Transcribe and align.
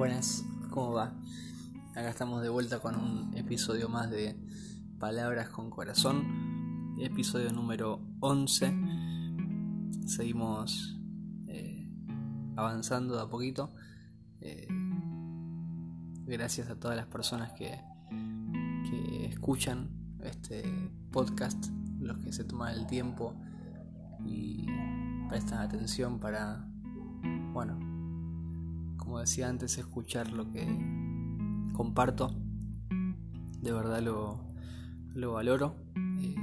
Buenas, 0.00 0.46
¿cómo 0.70 0.94
va? 0.94 1.12
Acá 1.90 2.08
estamos 2.08 2.40
de 2.40 2.48
vuelta 2.48 2.78
con 2.78 2.96
un 2.96 3.36
episodio 3.36 3.90
más 3.90 4.10
de 4.10 4.34
Palabras 4.98 5.50
con 5.50 5.68
Corazón, 5.68 6.96
episodio 6.98 7.52
número 7.52 8.00
11. 8.20 8.74
Seguimos 10.06 10.98
eh, 11.48 11.86
avanzando 12.56 13.14
de 13.16 13.20
a 13.20 13.26
poquito. 13.26 13.74
Eh, 14.40 14.68
gracias 16.24 16.70
a 16.70 16.76
todas 16.80 16.96
las 16.96 17.06
personas 17.06 17.52
que, 17.52 17.78
que 18.88 19.26
escuchan 19.26 19.90
este 20.24 20.62
podcast, 21.12 21.66
los 21.98 22.16
que 22.20 22.32
se 22.32 22.44
toman 22.44 22.72
el 22.72 22.86
tiempo 22.86 23.34
y 24.24 24.64
prestan 25.28 25.58
atención 25.58 26.18
para, 26.18 26.66
bueno, 27.52 27.89
como 29.10 29.22
decía 29.22 29.48
antes, 29.48 29.76
escuchar 29.76 30.30
lo 30.30 30.52
que 30.52 30.64
comparto. 31.72 32.32
De 33.60 33.72
verdad 33.72 34.00
lo, 34.00 35.32
valoro. 35.32 35.74
Eh, 36.20 36.36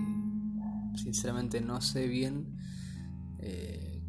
sinceramente 0.95 1.61
no 1.61 1.79
sé 1.79 2.09
bien 2.09 2.57
eh, 3.39 4.03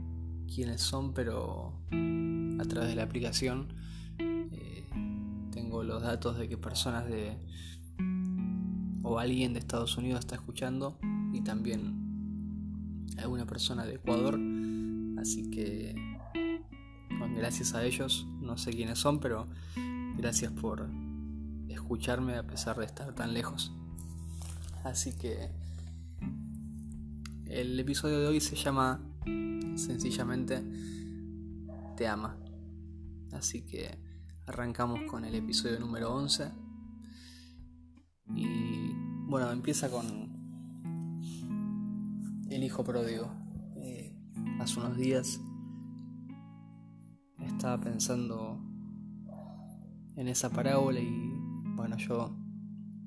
quiénes 0.53 0.81
son, 0.81 1.15
pero 1.15 1.84
a 2.59 2.65
través 2.65 2.89
de 2.89 2.97
la 2.97 3.05
aplicación 3.05 3.69
eh, 4.19 4.89
tengo 5.53 5.84
los 5.84 6.03
datos 6.03 6.37
de 6.37 6.48
que 6.48 6.59
personas 6.59 7.06
de 7.06 7.39
o 9.05 9.20
alguien 9.20 9.53
de 9.53 9.61
Estados 9.61 9.97
Unidos 9.97 10.19
está 10.19 10.34
escuchando 10.34 10.98
y 11.33 11.43
también 11.43 13.06
alguna 13.19 13.47
persona 13.47 13.84
de 13.87 13.95
Ecuador. 13.95 14.37
Así 15.17 15.48
que 15.48 15.95
gracias 17.39 17.75
a 17.75 17.84
ellos, 17.84 18.27
no 18.49 18.57
sé 18.57 18.73
quiénes 18.73 18.99
son, 18.99 19.21
pero 19.21 19.47
gracias 20.17 20.51
por 20.53 20.89
escucharme 21.69 22.35
a 22.37 22.47
pesar 22.47 22.79
de 22.79 22.87
estar 22.87 23.15
tan 23.15 23.35
lejos. 23.35 23.73
Así 24.85 25.13
que 25.13 25.51
el 27.45 27.79
episodio 27.79 28.21
de 28.21 28.27
hoy 28.27 28.41
se 28.41 28.57
llama 28.57 29.01
sencillamente 29.77 30.65
Te 31.97 32.09
ama. 32.09 32.39
Así 33.33 33.67
que 33.67 33.99
arrancamos 34.47 35.01
con 35.11 35.27
el 35.27 35.35
episodio 35.35 35.79
número 35.79 36.15
11. 36.15 36.51
Y 38.35 38.93
bueno, 39.27 39.51
empieza 39.51 39.91
con 39.91 40.07
el 42.49 42.65
hijo 42.65 42.83
pródigo. 42.83 43.31
Eh, 43.77 44.17
hace 44.59 44.81
unos 44.81 44.97
días 44.97 45.39
estaba 47.47 47.81
pensando 47.81 48.61
en 50.17 50.28
esa 50.28 50.50
parábola 50.50 51.00
y 51.00 51.33
bueno, 51.77 51.97
yo 51.97 52.36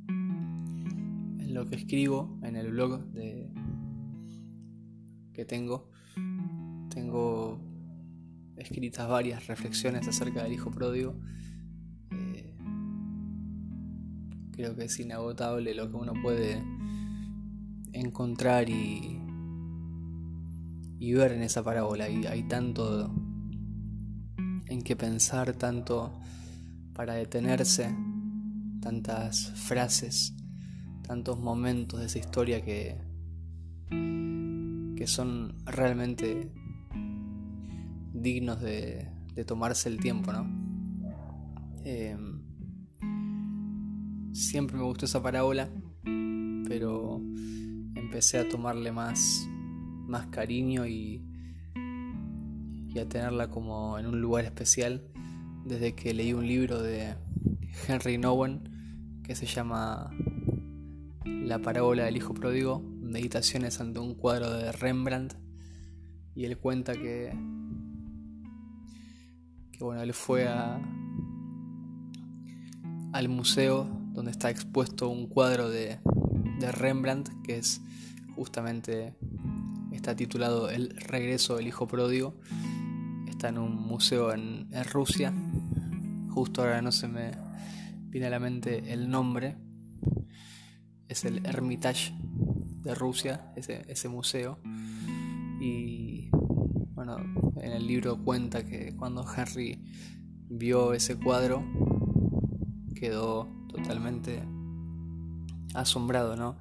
en 0.08 1.54
lo 1.54 1.68
que 1.68 1.76
escribo 1.76 2.40
en 2.42 2.56
el 2.56 2.72
blog 2.72 3.04
de, 3.12 3.52
que 5.34 5.46
tengo, 5.46 5.90
tengo 6.90 7.60
escritas 8.56 9.08
varias 9.10 9.48
reflexiones 9.48 10.08
acerca 10.08 10.44
del 10.44 10.54
hijo 10.54 10.72
pródigo. 10.72 11.16
Eh, 12.12 12.56
creo 14.52 14.76
que 14.76 14.86
es 14.86 15.00
inagotable 15.00 15.74
lo 15.74 15.90
que 15.90 15.96
uno 15.96 16.14
puede 16.22 16.64
encontrar 17.94 18.70
y, 18.70 19.20
y 21.00 21.14
ver 21.14 21.34
en 21.34 21.42
esa 21.42 21.64
parábola. 21.64 22.10
Y 22.10 22.26
hay 22.26 22.44
tanto 22.44 23.14
en 24.72 24.82
qué 24.84 24.96
pensar, 24.96 25.54
tanto 25.54 26.18
para 26.94 27.16
detenerse, 27.16 27.94
tantas 28.80 29.52
frases, 29.52 30.34
tantos 31.06 31.40
momentos 31.40 32.00
de 32.00 32.06
esa 32.06 32.20
historia 32.20 32.64
que, 32.64 32.98
que 33.90 35.08
son 35.08 35.58
realmente 35.66 36.54
dignos 38.14 38.62
de, 38.62 39.10
tomarse 39.46 39.90
el 39.90 40.00
tiempo, 40.00 40.32
¿no? 40.32 40.46
Em, 41.84 42.44
siempre 44.32 44.78
me 44.78 44.84
gustó 44.84 45.06
esa 45.06 45.22
parábola, 45.22 45.68
pero 46.68 47.20
empecé 47.96 48.38
a 48.38 48.48
tomarle 48.48 48.92
más, 48.92 49.48
más 50.08 50.28
cariño 50.28 50.86
y, 50.86 51.31
y 52.94 53.00
a 53.00 53.08
tenerla 53.08 53.50
como 53.50 53.98
en 53.98 54.06
un 54.06 54.20
lugar 54.20 54.46
especial 54.46 55.02
desde 55.66 55.96
que 55.96 56.14
leí 56.14 56.34
un 56.34 56.46
libro 56.46 56.82
de 56.82 57.16
Henry 57.88 58.18
Nowen 58.18 59.22
que 59.24 59.36
se 59.36 59.46
llama 59.46 60.12
La 61.24 61.60
parábola 61.60 62.04
del 62.04 62.18
hijo 62.18 62.34
pródigo, 62.34 62.82
meditaciones 62.82 63.80
ante 63.80 64.00
un 64.00 64.16
cuadro 64.16 64.52
de 64.52 64.72
Rembrandt. 64.72 65.36
Y 66.36 66.46
él 66.46 66.58
cuenta 66.58 66.94
que 66.94 67.32
que 69.72 69.84
bueno, 69.84 70.02
él 70.02 70.14
fue 70.14 70.48
a 70.48 70.82
al 73.14 73.30
museo 73.30 73.88
donde 74.14 74.32
está 74.32 74.50
expuesto 74.50 75.10
un 75.10 75.28
cuadro 75.28 75.70
de, 75.70 76.00
de 76.60 76.72
Rembrandt 76.72 77.30
que 77.44 77.58
es 77.58 77.82
justamente 78.36 79.16
está 79.92 80.16
titulado 80.16 80.70
El 80.70 80.90
regreso 80.98 81.58
del 81.58 81.68
hijo 81.68 81.88
pródigo 81.88 82.36
está 83.42 83.50
en 83.50 83.58
un 83.58 83.76
museo 83.76 84.34
en, 84.34 84.70
Rusia. 84.92 85.34
Justo 86.30 86.62
ahora 86.62 86.80
no 86.84 86.92
se 86.92 87.08
me 87.08 87.32
viene 88.12 88.28
a 88.28 88.30
la 88.30 88.38
mente 88.40 88.94
el 88.94 89.10
nombre. 89.10 89.58
Es 91.08 91.26
el 91.26 91.44
Hermitage 91.44 92.14
de 92.84 92.94
Rusia, 92.94 93.52
ese, 93.56 93.84
ese 93.88 94.10
museo. 94.10 94.60
Y 95.60 96.30
bueno, 96.94 97.18
en 97.60 97.72
el 97.72 97.88
libro 97.88 98.24
cuenta 98.24 98.64
que 98.64 98.96
cuando 98.96 99.26
Henry 99.36 99.84
vio 100.48 100.94
ese 100.94 101.18
cuadro, 101.18 101.64
quedó 102.94 103.66
totalmente 103.70 104.44
asombrado, 105.74 106.36
¿no? 106.36 106.60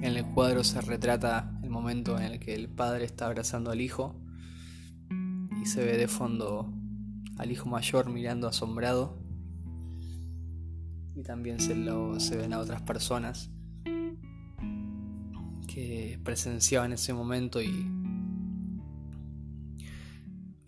En 0.00 0.16
el 0.16 0.26
cuadro 0.26 0.64
se 0.64 0.80
retrata 0.80 1.60
el 1.62 1.70
momento 1.70 2.18
en 2.18 2.24
el 2.24 2.40
que 2.40 2.56
el 2.56 2.68
padre 2.68 3.04
está 3.04 3.26
abrazando 3.26 3.70
al 3.70 3.80
hijo 3.80 4.20
y 5.62 5.66
se 5.66 5.84
ve 5.84 5.96
de 5.96 6.08
fondo 6.08 6.72
al 7.38 7.52
hijo 7.52 7.68
mayor 7.68 8.10
mirando 8.10 8.48
asombrado 8.48 9.16
y 11.14 11.22
también 11.22 11.60
se, 11.60 11.76
lo, 11.76 12.18
se 12.18 12.36
ven 12.36 12.52
a 12.52 12.58
otras 12.58 12.82
personas 12.82 13.50
que 15.68 16.18
presenciaban 16.24 16.92
ese 16.92 17.14
momento 17.14 17.62
y 17.62 17.86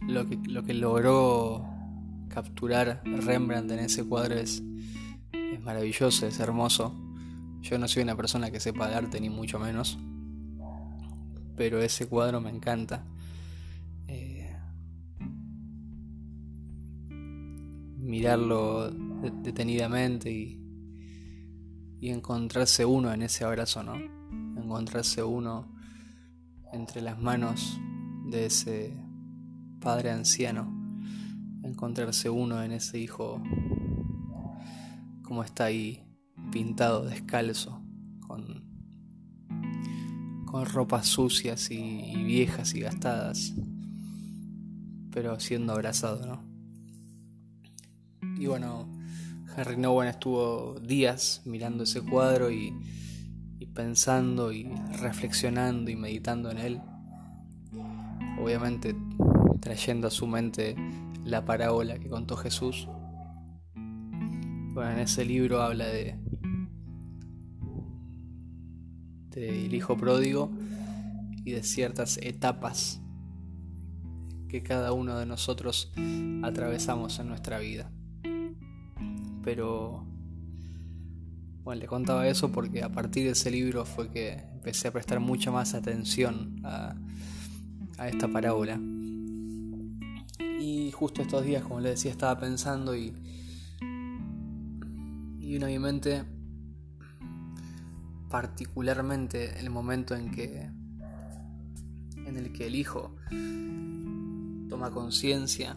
lo 0.06 0.28
que, 0.28 0.38
lo 0.46 0.62
que 0.62 0.74
logró 0.74 1.66
capturar 2.28 3.02
Rembrandt 3.04 3.72
en 3.72 3.80
ese 3.80 4.04
cuadro 4.04 4.34
es, 4.36 4.62
es 5.32 5.60
maravilloso, 5.60 6.26
es 6.26 6.38
hermoso. 6.38 6.94
Yo 7.62 7.78
no 7.78 7.88
soy 7.88 8.02
una 8.02 8.16
persona 8.16 8.50
que 8.50 8.60
sepa 8.60 8.88
de 8.88 8.94
arte 8.94 9.20
ni 9.20 9.30
mucho 9.30 9.58
menos, 9.58 9.98
pero 11.56 11.80
ese 11.80 12.06
cuadro 12.06 12.40
me 12.40 12.50
encanta. 12.50 13.04
Mirarlo 18.04 18.90
detenidamente 18.90 20.30
y, 20.30 20.60
y 21.98 22.10
encontrarse 22.10 22.84
uno 22.84 23.12
en 23.12 23.22
ese 23.22 23.44
abrazo, 23.44 23.82
¿no? 23.82 23.94
Encontrarse 24.60 25.22
uno 25.22 25.74
entre 26.72 27.00
las 27.00 27.18
manos 27.18 27.80
de 28.26 28.46
ese 28.46 28.94
padre 29.80 30.10
anciano, 30.10 30.70
encontrarse 31.62 32.28
uno 32.28 32.62
en 32.62 32.72
ese 32.72 32.98
hijo 32.98 33.42
como 35.22 35.42
está 35.42 35.64
ahí 35.64 36.04
pintado 36.52 37.06
descalzo, 37.06 37.80
con, 38.26 38.64
con 40.44 40.66
ropas 40.66 41.06
sucias 41.06 41.70
y, 41.70 41.76
y 41.76 42.22
viejas 42.22 42.74
y 42.74 42.80
gastadas, 42.80 43.54
pero 45.10 45.40
siendo 45.40 45.72
abrazado, 45.72 46.26
¿no? 46.26 46.53
Y 48.36 48.46
bueno, 48.46 48.88
Henry 49.56 49.76
Nowen 49.76 50.08
estuvo 50.08 50.80
días 50.80 51.42
mirando 51.44 51.84
ese 51.84 52.02
cuadro 52.02 52.50
y, 52.50 52.72
pensando 53.74 54.52
y 54.52 54.70
reflexionando 55.00 55.90
y 55.90 55.96
meditando 55.96 56.50
en 56.50 56.58
él. 56.58 56.80
Obviamente 58.40 58.94
trayendo 59.60 60.06
a 60.06 60.10
su 60.10 60.26
mente 60.26 60.76
la 61.24 61.44
parábola 61.44 61.98
que 61.98 62.08
contó 62.08 62.36
Jesús. 62.36 62.86
Bueno, 63.74 64.92
en 64.92 64.98
ese 65.00 65.24
libro 65.24 65.62
habla 65.62 65.86
de 65.86 66.18
del 69.30 69.74
hijo 69.74 69.96
pródigo 69.96 70.52
y 71.44 71.50
de 71.50 71.62
ciertas 71.64 72.18
etapas 72.18 73.00
que 74.48 74.62
cada 74.62 74.92
uno 74.92 75.18
de 75.18 75.26
nosotros 75.26 75.92
atravesamos 76.42 77.18
en 77.18 77.28
nuestra 77.28 77.58
vida. 77.58 77.90
Pero 79.44 80.06
bueno, 81.62 81.80
le 81.80 81.86
contaba 81.86 82.26
eso 82.26 82.50
porque 82.50 82.82
a 82.82 82.90
partir 82.90 83.24
de 83.24 83.30
ese 83.30 83.50
libro 83.50 83.84
fue 83.84 84.10
que 84.10 84.32
empecé 84.32 84.88
a 84.88 84.92
prestar 84.92 85.20
mucha 85.20 85.50
más 85.50 85.74
atención 85.74 86.60
a, 86.64 86.96
esta 88.06 88.26
parábola. 88.26 88.80
Y 90.60 90.90
justo 90.92 91.22
estos 91.22 91.44
días, 91.44 91.62
como 91.62 91.80
le 91.80 91.90
decía, 91.90 92.10
estaba 92.10 92.38
pensando 92.38 92.96
y, 92.96 93.14
y 95.38 95.62
a 95.62 95.66
mi 95.66 95.78
mente 95.78 96.24
particularmente 98.28 99.60
el 99.60 99.70
momento 99.70 100.16
en 100.16 100.32
que 100.32 100.68
en 102.26 102.36
el 102.36 102.52
que 102.52 102.66
el 102.66 102.74
hijo 102.74 103.14
toma 104.68 104.90
conciencia 104.90 105.76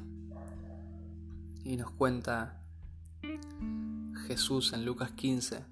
y 1.63 1.77
nos 1.77 1.91
cuenta 1.91 2.56
Jesús 4.27 4.73
en 4.73 4.85
Lucas 4.85 5.11
15 5.11 5.65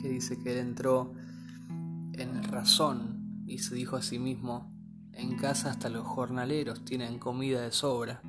que 0.00 0.08
dice 0.08 0.38
que 0.42 0.52
él 0.52 0.58
entró 0.58 1.14
en 2.12 2.42
razón 2.44 3.44
y 3.46 3.58
se 3.58 3.74
dijo 3.74 3.96
a 3.96 4.02
sí 4.02 4.18
mismo 4.18 4.70
en 5.12 5.36
casa 5.36 5.70
hasta 5.70 5.88
los 5.88 6.06
jornaleros 6.06 6.84
tienen 6.84 7.18
comida 7.18 7.62
de 7.62 7.72
sobra 7.72 8.20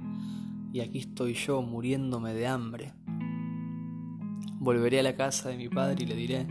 y 0.71 0.81
aquí 0.81 0.99
estoy 0.99 1.33
yo 1.33 1.61
muriéndome 1.61 2.33
de 2.33 2.47
hambre. 2.47 2.93
Volveré 4.59 4.99
a 4.99 5.03
la 5.03 5.15
casa 5.15 5.49
de 5.49 5.57
mi 5.57 5.69
padre 5.69 6.03
y 6.03 6.05
le 6.05 6.15
diré, 6.15 6.47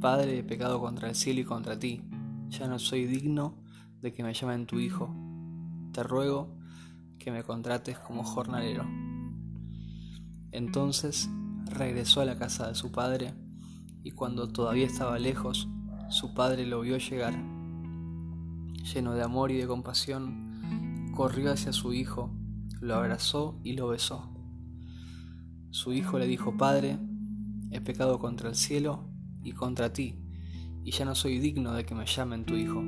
Padre, 0.00 0.38
he 0.38 0.44
pecado 0.44 0.80
contra 0.80 1.08
el 1.08 1.14
cielo 1.14 1.40
y 1.40 1.44
contra 1.44 1.78
ti, 1.78 2.02
ya 2.48 2.68
no 2.68 2.78
soy 2.78 3.04
digno 3.04 3.56
de 4.00 4.12
que 4.12 4.22
me 4.22 4.32
llamen 4.32 4.66
tu 4.66 4.78
hijo. 4.78 5.14
Te 5.92 6.02
ruego 6.02 6.56
que 7.18 7.30
me 7.30 7.42
contrates 7.42 7.98
como 7.98 8.22
jornalero. 8.22 8.86
Entonces 10.52 11.28
regresó 11.66 12.20
a 12.20 12.24
la 12.24 12.38
casa 12.38 12.68
de 12.68 12.74
su 12.74 12.92
padre 12.92 13.34
y 14.02 14.12
cuando 14.12 14.48
todavía 14.48 14.86
estaba 14.86 15.18
lejos, 15.18 15.68
su 16.08 16.34
padre 16.34 16.66
lo 16.66 16.80
vio 16.80 16.98
llegar 16.98 17.34
lleno 18.94 19.14
de 19.14 19.22
amor 19.22 19.50
y 19.50 19.56
de 19.56 19.66
compasión, 19.66 21.10
corrió 21.14 21.52
hacia 21.52 21.72
su 21.72 21.92
hijo, 21.92 22.30
lo 22.80 22.94
abrazó 22.94 23.58
y 23.62 23.72
lo 23.72 23.88
besó. 23.88 24.30
Su 25.70 25.92
hijo 25.92 26.18
le 26.18 26.26
dijo, 26.26 26.56
Padre, 26.56 26.98
he 27.70 27.80
pecado 27.80 28.18
contra 28.18 28.48
el 28.48 28.54
cielo 28.54 29.04
y 29.42 29.52
contra 29.52 29.92
ti, 29.92 30.16
y 30.84 30.90
ya 30.92 31.04
no 31.04 31.14
soy 31.14 31.38
digno 31.38 31.74
de 31.74 31.84
que 31.84 31.94
me 31.94 32.06
llamen 32.06 32.44
tu 32.44 32.54
hijo. 32.54 32.80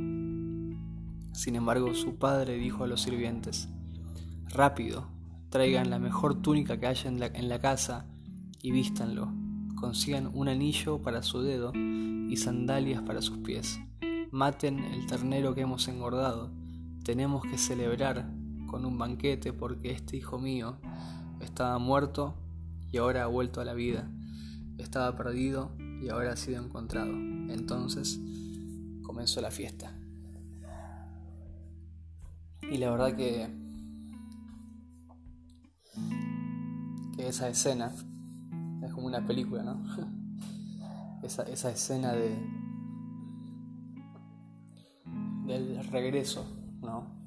Sin 1.33 1.55
embargo, 1.55 1.95
su 1.95 2.17
padre 2.17 2.57
dijo 2.57 2.85
a 2.85 2.87
los 2.87 3.03
sirvientes, 3.03 3.69
Rápido, 4.49 5.07
traigan 5.51 5.91
la 5.91 5.99
mejor 5.99 6.41
túnica 6.41 6.79
que 6.79 6.87
haya 6.87 7.09
en 7.09 7.21
la, 7.21 7.27
en 7.27 7.49
la 7.49 7.59
casa 7.59 8.07
y 8.63 8.71
vístanlo. 8.71 9.33
Consigan 9.77 10.31
un 10.33 10.49
anillo 10.49 11.03
para 11.03 11.23
su 11.23 11.43
dedo 11.43 11.73
y 11.75 12.37
sandalias 12.37 13.03
para 13.03 13.23
sus 13.23 13.39
pies 13.39 13.81
maten 14.31 14.79
el 14.79 15.07
ternero 15.07 15.55
que 15.55 15.63
hemos 15.63 15.89
engordado. 15.89 16.51
Tenemos 17.05 17.43
que 17.43 17.59
celebrar 17.59 18.31
con 18.67 18.85
un 18.85 18.99
banquete 18.99 19.53
porque 19.53 19.91
este 19.91 20.17
hijo 20.17 20.39
mío 20.39 20.79
estaba 21.41 21.79
muerto 21.79 22.37
y 22.93 22.99
ahora 22.99 23.25
ha 23.25 23.27
vuelto 23.27 23.61
a 23.61 23.65
la 23.65 23.75
vida. 23.75 24.11
Estaba 24.79 25.17
perdido 25.17 25.73
y 26.01 26.09
ahora 26.09 26.33
ha 26.33 26.37
sido 26.37 26.63
encontrado. 26.63 27.13
Entonces 27.13 28.21
comenzó 29.03 29.41
la 29.41 29.51
fiesta. 29.51 29.97
Y 32.71 32.77
la 32.79 32.91
verdad 32.91 33.17
que, 33.17 33.49
que 37.17 37.29
esa 37.29 37.49
escena 37.49 37.93
es 38.83 38.93
como 38.93 39.07
una 39.07 39.25
película, 39.25 39.63
¿no? 39.63 39.83
esa, 41.23 41.43
esa 41.45 41.71
escena 41.71 42.13
de, 42.13 42.37
del 45.47 45.85
regreso, 45.91 46.47
¿no? 46.81 47.19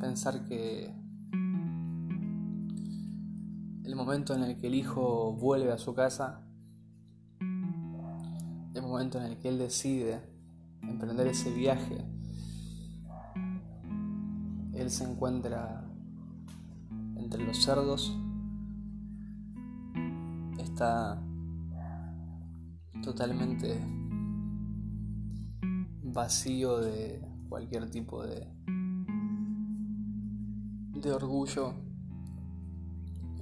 Pensar 0.00 0.46
que 0.48 0.90
el 3.84 3.96
momento 3.96 4.34
en 4.34 4.42
el 4.42 4.56
que 4.56 4.68
el 4.68 4.74
hijo 4.74 5.32
vuelve 5.34 5.72
a 5.72 5.78
su 5.78 5.94
casa, 5.94 6.40
el 7.40 8.82
momento 8.82 9.18
en 9.18 9.24
el 9.24 9.38
que 9.38 9.48
él 9.48 9.58
decide 9.58 10.20
emprender 10.82 11.26
ese 11.26 11.52
viaje, 11.52 12.04
él 14.72 14.90
se 14.90 15.04
encuentra 15.04 15.79
entre 17.20 17.44
los 17.44 17.62
cerdos, 17.62 18.16
está 20.58 21.22
totalmente 23.02 23.80
vacío 26.02 26.78
de 26.78 27.22
cualquier 27.48 27.90
tipo 27.90 28.24
de, 28.24 28.46
de 30.94 31.12
orgullo. 31.12 31.74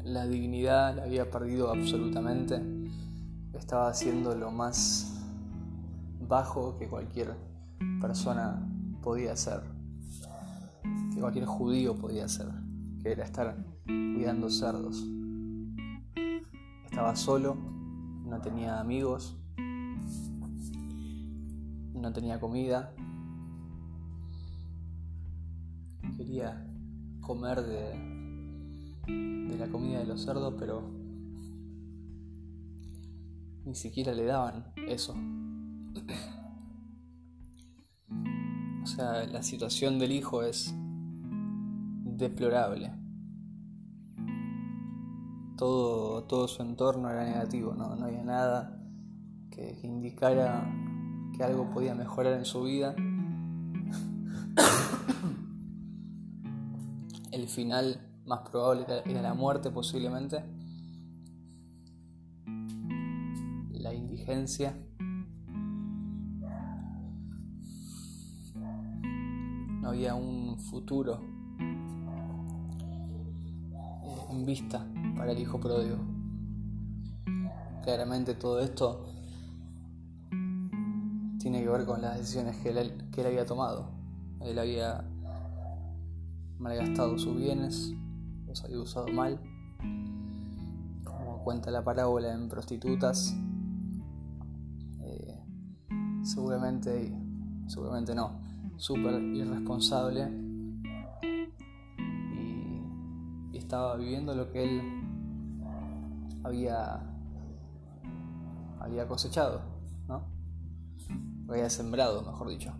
La 0.05 0.27
dignidad 0.27 0.97
la 0.97 1.05
había 1.05 1.31
perdido 1.31 1.71
absolutamente. 1.71 2.63
Estaba 3.53 3.89
haciendo 3.89 4.35
lo 4.35 4.51
más 4.51 5.25
bajo 6.29 6.77
que 6.79 6.89
cualquier 6.89 7.35
persona 8.01 8.67
podía 9.03 9.33
hacer, 9.33 9.63
que 11.15 11.21
cualquier 11.21 11.47
judío 11.47 11.97
podía 11.97 12.27
hacer, 12.27 12.49
que 13.03 13.13
era 13.13 13.25
estar 13.25 13.57
cuidando 13.85 14.51
cerdos. 14.51 15.05
Estaba 16.85 17.15
solo, 17.17 17.55
no 18.25 18.41
tenía 18.41 18.81
amigos, 18.81 19.37
no 21.95 22.13
tenía 22.13 22.41
comida, 22.41 22.95
quería 26.17 26.67
comer 27.21 27.63
de, 27.63 27.93
de 29.07 29.57
la 29.59 29.69
comida 29.69 30.01
de 30.01 30.07
los 30.07 30.23
cerdos, 30.23 30.55
pero 30.59 30.83
ni 33.65 33.75
siquiera 33.75 34.15
le 34.15 34.25
daban 34.25 34.73
eso. 34.89 35.15
O 38.81 38.91
sea, 38.91 39.27
la 39.27 39.43
situación 39.43 39.99
del 39.99 40.13
hijo 40.13 40.43
es 40.43 40.75
deplorable. 42.19 42.93
Todo, 45.57 46.25
todo 46.25 46.49
su 46.49 46.63
entorno 46.63 47.09
era 47.11 47.25
negativo, 47.25 47.75
no, 47.75 47.97
no 47.97 48.07
había 48.07 48.25
nada 48.25 48.83
que 49.51 49.79
indicara 49.83 50.73
que 51.37 51.43
algo 51.43 51.69
podía 51.71 51.95
mejorar 51.95 52.35
en 52.35 52.45
su 52.45 52.65
vida. 52.65 52.95
El 57.33 57.49
final 57.49 58.01
más 58.27 58.41
probable 58.41 58.85
era 59.07 59.23
la 59.23 59.33
muerte 59.35 59.71
posiblemente. 59.71 60.45
La 63.73 63.95
indigencia. 63.95 64.77
No 69.81 69.91
había 69.91 70.15
un 70.15 70.59
futuro 70.59 71.38
vista 74.45 74.87
para 75.17 75.33
el 75.33 75.39
hijo 75.39 75.59
pródigo. 75.61 75.97
Claramente 77.83 78.35
todo 78.35 78.61
esto 78.61 79.07
tiene 81.39 81.63
que 81.63 81.69
ver 81.69 81.87
con 81.87 82.03
las 82.03 82.19
decisiones 82.19 82.57
que 82.57 82.71
él, 82.71 83.09
que 83.13 83.21
él 83.21 83.27
había 83.29 83.47
tomado. 83.47 83.91
Él 84.41 84.59
había 84.59 85.05
malgastado 86.59 87.19
sus 87.19 87.37
bienes, 87.37 87.95
los 88.47 88.65
había 88.65 88.81
usado 88.81 89.09
mal, 89.09 89.41
como 91.05 91.43
cuenta 91.45 91.71
la 91.71 91.83
parábola 91.83 92.33
en 92.33 92.49
prostitutas. 92.49 93.35
Eh, 95.01 95.39
seguramente, 96.23 97.17
seguramente 97.67 98.15
no, 98.15 98.41
súper 98.77 99.23
irresponsable 99.23 100.48
estaba 103.69 103.97
viviendo 103.97 104.35
lo 104.35 104.51
que 104.51 104.65
él 104.65 104.81
había, 106.43 107.03
había 108.81 109.07
cosechado, 109.07 109.61
¿no? 110.09 110.23
había 111.51 111.69
sembrado, 111.69 112.23
mejor 112.23 112.49
dicho. 112.49 112.73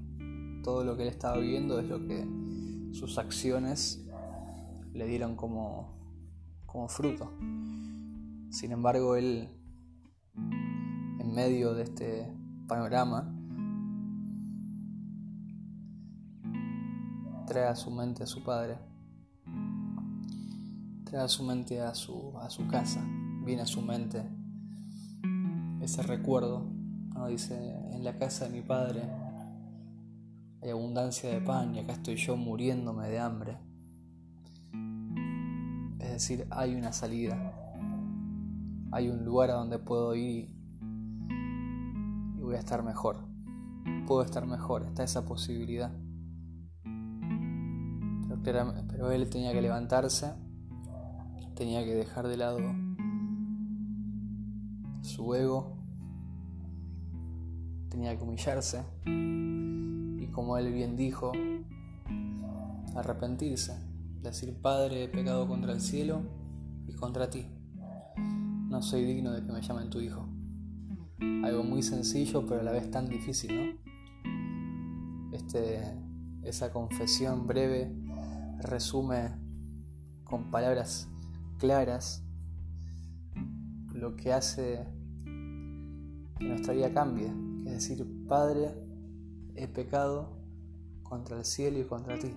Todo 0.65 0.85
lo 0.85 0.97
que 0.97 1.03
él 1.03 1.11
estaba 1.11 1.37
viviendo 1.37 1.79
es 1.79 1.87
lo 1.91 2.01
que 2.07 2.27
sus 2.93 3.19
acciones 3.19 4.03
le 4.95 5.07
dieron 5.07 5.37
como, 5.37 5.93
como 6.65 6.89
fruto. 6.89 7.33
Sin 8.51 8.73
embargo, 8.73 9.15
él, 9.15 9.47
en 10.35 11.35
medio 11.35 11.75
de 11.75 11.83
este 11.83 12.35
panorama, 12.67 13.31
trae 17.47 17.67
a 17.67 17.77
su 17.77 17.91
mente 17.91 18.23
a 18.23 18.27
su 18.27 18.43
padre. 18.43 18.79
Trae 21.09 21.23
a 21.23 21.29
su 21.29 21.43
mente 21.43 21.81
a 21.81 21.95
su, 21.95 22.35
a 22.39 22.51
su 22.51 22.67
casa, 22.67 23.03
viene 23.45 23.63
a 23.63 23.67
su 23.67 23.81
mente 23.81 24.23
ese 25.81 26.03
recuerdo, 26.03 26.67
¿no? 27.15 27.29
dice, 27.29 27.57
en 27.93 28.05
la 28.05 28.19
casa 28.19 28.47
de 28.47 28.51
mi 28.51 28.63
padre 28.63 29.03
hay 30.61 30.71
abundancia 30.71 31.31
de 31.31 31.41
pan 31.41 31.75
y 31.75 31.79
acá 31.79 31.95
estoy 31.95 32.17
yo 32.17 32.37
muriéndome 32.37 33.09
de 33.09 33.19
hambre. 33.19 33.59
Es 36.01 36.13
decir, 36.13 36.47
hay 36.51 36.75
una 36.75 36.93
salida, 36.93 37.55
hay 38.91 39.09
un 39.09 39.25
lugar 39.25 39.51
a 39.51 39.55
donde 39.55 39.79
puedo 39.79 40.15
ir 40.15 40.51
y 42.37 42.41
voy 42.41 42.57
a 42.57 42.59
estar 42.59 42.83
mejor, 42.83 43.25
puedo 44.07 44.23
estar 44.23 44.47
mejor, 44.47 44.85
está 44.85 45.05
esa 45.05 45.25
posibilidad. 45.25 45.93
Pero, 48.45 48.75
pero 48.89 49.11
él 49.11 49.29
tenía 49.31 49.53
que 49.53 49.63
levantarse 49.63 50.48
tenía 51.59 51.85
que 51.85 51.93
dejar 51.93 52.29
de 52.29 52.37
lado 52.37 52.61
su 55.03 55.35
ego, 55.35 55.77
tenía 57.89 58.17
que 58.17 58.23
humillarse 58.23 58.85
y 59.07 60.29
como 60.29 60.57
él 60.57 60.73
bien 60.73 60.95
dijo, 60.95 61.33
arrepentirse, 62.95 63.73
decir, 64.23 64.57
Padre, 64.63 65.03
he 65.03 65.09
pecado 65.09 65.49
contra 65.49 65.73
el 65.73 65.81
cielo 65.81 66.23
y 66.87 66.93
contra 66.93 67.29
ti. 67.29 67.49
No 68.69 68.81
soy 68.81 69.05
digno 69.05 69.33
de 69.33 69.45
que 69.45 69.51
me 69.51 69.61
llamen 69.61 69.91
tu 69.91 69.99
hijo. 69.99 70.29
Algo 71.43 71.65
muy 71.65 71.83
sencillo 71.83 72.47
pero 72.47 72.61
a 72.61 72.63
la 72.65 72.71
vez 72.71 72.89
tan 72.89 73.09
difícil, 73.09 73.51
¿no? 73.57 75.37
Este, 75.37 75.83
esa 76.45 76.73
confesión 76.73 77.49
breve 77.49 77.93
resume 78.61 79.33
con 80.23 80.53
palabras 80.53 81.09
claras, 81.59 82.25
lo 83.93 84.17
que 84.17 84.33
hace 84.33 84.87
que 86.39 86.45
nuestra 86.47 86.73
vida 86.73 86.93
cambie, 86.93 87.33
es 87.67 87.73
decir, 87.73 88.07
Padre, 88.29 88.75
he 89.57 89.67
pecado 89.67 90.39
contra 91.03 91.37
el 91.37 91.45
cielo 91.45 91.81
y 91.81 91.85
contra 91.85 92.19
ti. 92.19 92.33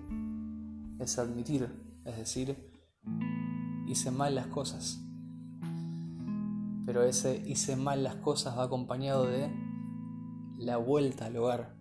Es 0.99 1.19
admitir, 1.19 1.69
es 2.03 2.17
decir, 2.17 2.57
hice 3.87 4.11
mal 4.11 4.35
las 4.35 4.47
cosas. 4.47 4.99
Pero 6.85 7.03
ese 7.03 7.43
hice 7.45 7.75
mal 7.75 8.03
las 8.03 8.15
cosas 8.15 8.57
va 8.57 8.63
acompañado 8.63 9.27
de 9.27 9.51
la 10.57 10.77
vuelta 10.77 11.25
al 11.25 11.37
hogar. 11.37 11.75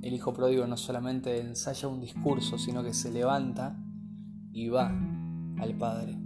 El 0.00 0.14
hijo 0.14 0.32
pródigo 0.32 0.66
no 0.66 0.76
solamente 0.76 1.40
ensaya 1.40 1.88
un 1.88 2.00
discurso, 2.00 2.56
sino 2.56 2.82
que 2.82 2.94
se 2.94 3.10
levanta 3.10 3.78
y 4.52 4.68
va 4.68 4.92
al 5.60 5.74
Padre. 5.74 6.16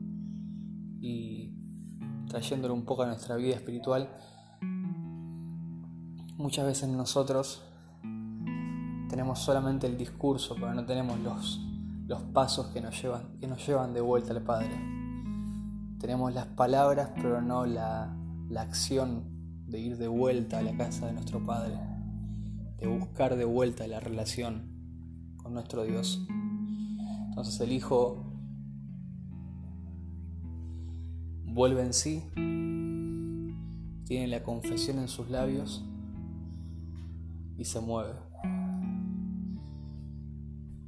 Y 1.00 1.52
trayéndolo 2.28 2.74
un 2.74 2.84
poco 2.84 3.02
a 3.02 3.06
nuestra 3.06 3.36
vida 3.36 3.54
espiritual, 3.54 4.08
muchas 6.36 6.66
veces 6.66 6.88
nosotros 6.88 7.62
tenemos 9.08 9.40
solamente 9.40 9.86
el 9.86 9.98
discurso, 9.98 10.54
pero 10.54 10.72
no 10.74 10.86
tenemos 10.86 11.18
los, 11.20 11.60
los 12.06 12.22
pasos 12.22 12.68
que 12.68 12.80
nos, 12.80 13.00
llevan, 13.02 13.38
que 13.40 13.46
nos 13.46 13.66
llevan 13.66 13.92
de 13.92 14.00
vuelta 14.00 14.32
al 14.32 14.42
Padre. 14.42 14.70
Tenemos 16.00 16.32
las 16.32 16.46
palabras, 16.46 17.10
pero 17.14 17.42
no 17.42 17.66
la, 17.66 18.16
la 18.48 18.62
acción 18.62 19.24
de 19.66 19.80
ir 19.80 19.98
de 19.98 20.08
vuelta 20.08 20.58
a 20.58 20.62
la 20.62 20.76
casa 20.76 21.06
de 21.06 21.12
nuestro 21.12 21.44
Padre, 21.44 21.78
de 22.78 22.86
buscar 22.86 23.36
de 23.36 23.44
vuelta 23.44 23.86
la 23.86 24.00
relación 24.00 25.36
con 25.42 25.54
nuestro 25.54 25.84
Dios. 25.84 26.26
Entonces 27.28 27.60
el 27.60 27.72
Hijo 27.72 28.21
vuelve 31.52 31.82
en 31.82 31.92
sí, 31.92 32.22
tiene 34.06 34.26
la 34.28 34.42
confesión 34.42 34.98
en 34.98 35.08
sus 35.08 35.28
labios 35.28 35.84
y 37.58 37.64
se 37.64 37.80
mueve. 37.80 38.14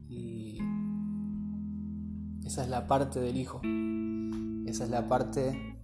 Y 0.08 0.58
esa 2.46 2.62
es 2.62 2.68
la 2.70 2.86
parte 2.86 3.20
del 3.20 3.36
Hijo, 3.36 3.60
esa 4.66 4.84
es 4.84 4.90
la 4.90 5.06
parte 5.06 5.78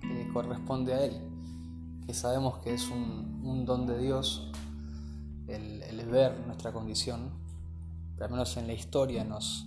que 0.00 0.28
corresponde 0.32 0.94
a 0.94 1.04
Él, 1.04 1.20
que 2.06 2.14
sabemos 2.14 2.58
que 2.58 2.72
es 2.74 2.88
un, 2.88 3.64
don 3.66 3.86
de 3.86 3.98
Dios 3.98 4.50
el, 5.46 5.82
el, 5.82 6.06
ver 6.06 6.46
nuestra 6.46 6.72
condición, 6.72 7.30
pero 8.14 8.26
al 8.26 8.30
menos 8.30 8.56
en 8.56 8.66
la 8.66 8.72
historia 8.72 9.24
nos, 9.24 9.66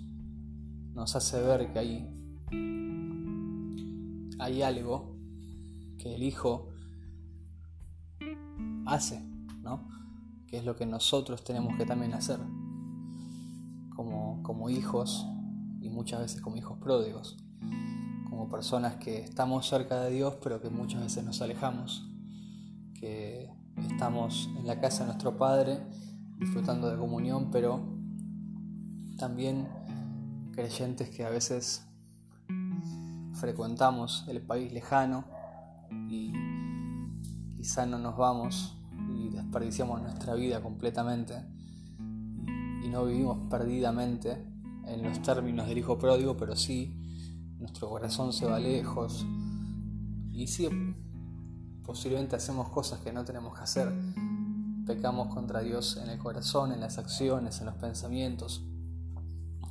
nos 0.94 1.16
hace 1.16 1.40
ver 1.42 1.72
que 1.72 1.80
hay 1.80 2.10
hay 4.44 4.62
algo 4.62 5.16
que 5.98 6.16
el 6.16 6.24
Hijo 6.24 6.68
hace, 8.86 9.24
¿no? 9.62 9.88
Que 10.48 10.58
es 10.58 10.66
lo 10.66 10.76
que 10.76 10.86
nosotros 10.86 11.44
tenemos 11.46 11.78
que 11.78 11.86
también 11.86 12.14
hacer 12.14 12.40
como, 13.96 14.44
como 14.44 14.70
hijos 14.70 15.26
y 15.80 15.90
muchas 15.90 16.20
veces 16.22 16.42
como 16.42 16.58
hijos 16.58 16.78
pródigos, 16.80 17.38
como 18.30 18.50
personas 18.50 18.96
que 18.98 19.20
estamos 19.20 19.68
cerca 19.68 20.02
de 20.02 20.12
Dios 20.12 20.36
pero 20.44 20.62
que 20.62 20.70
muchas 20.70 21.02
veces 21.02 21.24
nos 21.24 21.42
alejamos, 21.42 22.10
que 23.00 23.50
estamos 23.78 24.50
en 24.58 24.68
la 24.68 24.82
casa 24.82 25.04
de 25.04 25.08
nuestro 25.08 25.38
Padre 25.38 25.80
disfrutando 26.38 26.90
de 26.90 26.98
comunión, 26.98 27.50
pero 27.50 27.80
también 29.18 29.70
creyentes 30.52 31.10
que 31.10 31.24
a 31.24 31.30
veces 31.30 31.88
frecuentamos 33.44 34.24
el 34.30 34.42
país 34.42 34.72
lejano 34.72 35.26
y 36.08 36.32
quizá 37.58 37.86
no 37.86 38.00
nos 38.00 38.16
vamos 38.16 38.78
y 39.14 39.32
desperdiciamos 39.32 40.02
nuestra 40.02 40.34
vida 40.34 40.62
completamente 40.62 41.44
y 42.00 42.88
no 42.88 43.04
vivimos 43.04 43.50
perdidamente 43.50 44.48
en 44.88 45.04
los 45.04 45.22
términos 45.22 45.68
del 45.68 45.78
hijo 45.78 46.00
pródigo, 46.00 46.38
pero 46.38 46.56
sí 46.56 46.98
nuestro 47.60 47.90
corazón 47.90 48.32
se 48.32 48.46
va 48.46 48.60
lejos 48.60 49.26
y 50.32 50.48
sí 50.48 50.70
posiblemente 51.86 52.38
hacemos 52.38 52.70
cosas 52.70 53.02
que 53.02 53.12
no 53.12 53.26
tenemos 53.26 53.58
que 53.58 53.64
hacer. 53.64 53.92
Pecamos 54.88 55.34
contra 55.34 55.60
Dios 55.60 56.00
en 56.02 56.10
el 56.10 56.18
corazón, 56.18 56.72
en 56.72 56.80
las 56.80 56.98
acciones, 56.98 57.60
en 57.60 57.66
los 57.66 57.76
pensamientos, 57.76 58.64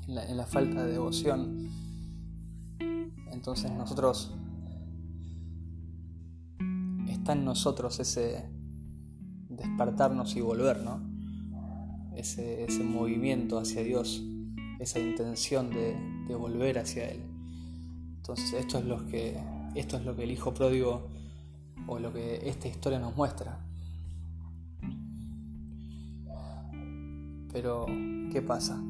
en 0.08 0.14
la, 0.14 0.26
en 0.26 0.36
la 0.36 0.44
falta 0.44 0.84
de 0.84 0.92
devoción 0.92 1.81
entonces 3.32 3.70
nosotros, 3.72 4.34
está 7.08 7.32
en 7.32 7.44
nosotros 7.44 7.98
ese 8.00 8.48
despertarnos 9.48 10.36
y 10.36 10.40
volver, 10.40 10.80
¿no? 10.80 11.00
Ese, 12.14 12.66
movimiento 12.84 13.58
hacia 13.58 13.82
Dios, 13.82 14.22
esa 14.78 15.00
intención 15.00 15.70
de, 15.70 15.96
de, 16.28 16.34
volver 16.34 16.78
hacia 16.78 17.08
Él. 17.08 17.22
Entonces 18.16 18.52
esto 18.52 18.78
es, 18.78 18.84
lo 18.84 19.06
que, 19.06 19.40
esto 19.74 19.96
es 19.96 20.04
lo 20.04 20.14
que 20.14 20.24
el 20.24 20.30
Hijo 20.30 20.52
Pródigo 20.52 21.08
o 21.86 21.98
lo 21.98 22.12
que 22.12 22.48
esta 22.48 22.68
historia 22.68 22.98
nos 22.98 23.16
muestra. 23.16 23.58
Pero, 27.52 27.86
¿qué 28.30 28.42
pasa? 28.42 28.82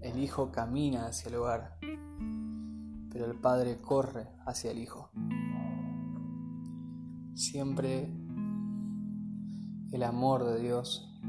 El 0.00 0.20
hijo 0.20 0.52
camina 0.52 1.06
hacia 1.06 1.28
el 1.28 1.34
hogar, 1.34 1.76
pero 3.10 3.26
el 3.26 3.34
padre 3.34 3.80
corre 3.80 4.28
hacia 4.46 4.70
el 4.70 4.78
hijo. 4.78 5.10
Siempre 7.34 8.08
el 9.90 10.02
amor 10.04 10.44
de 10.44 10.60
Dios, 10.60 11.20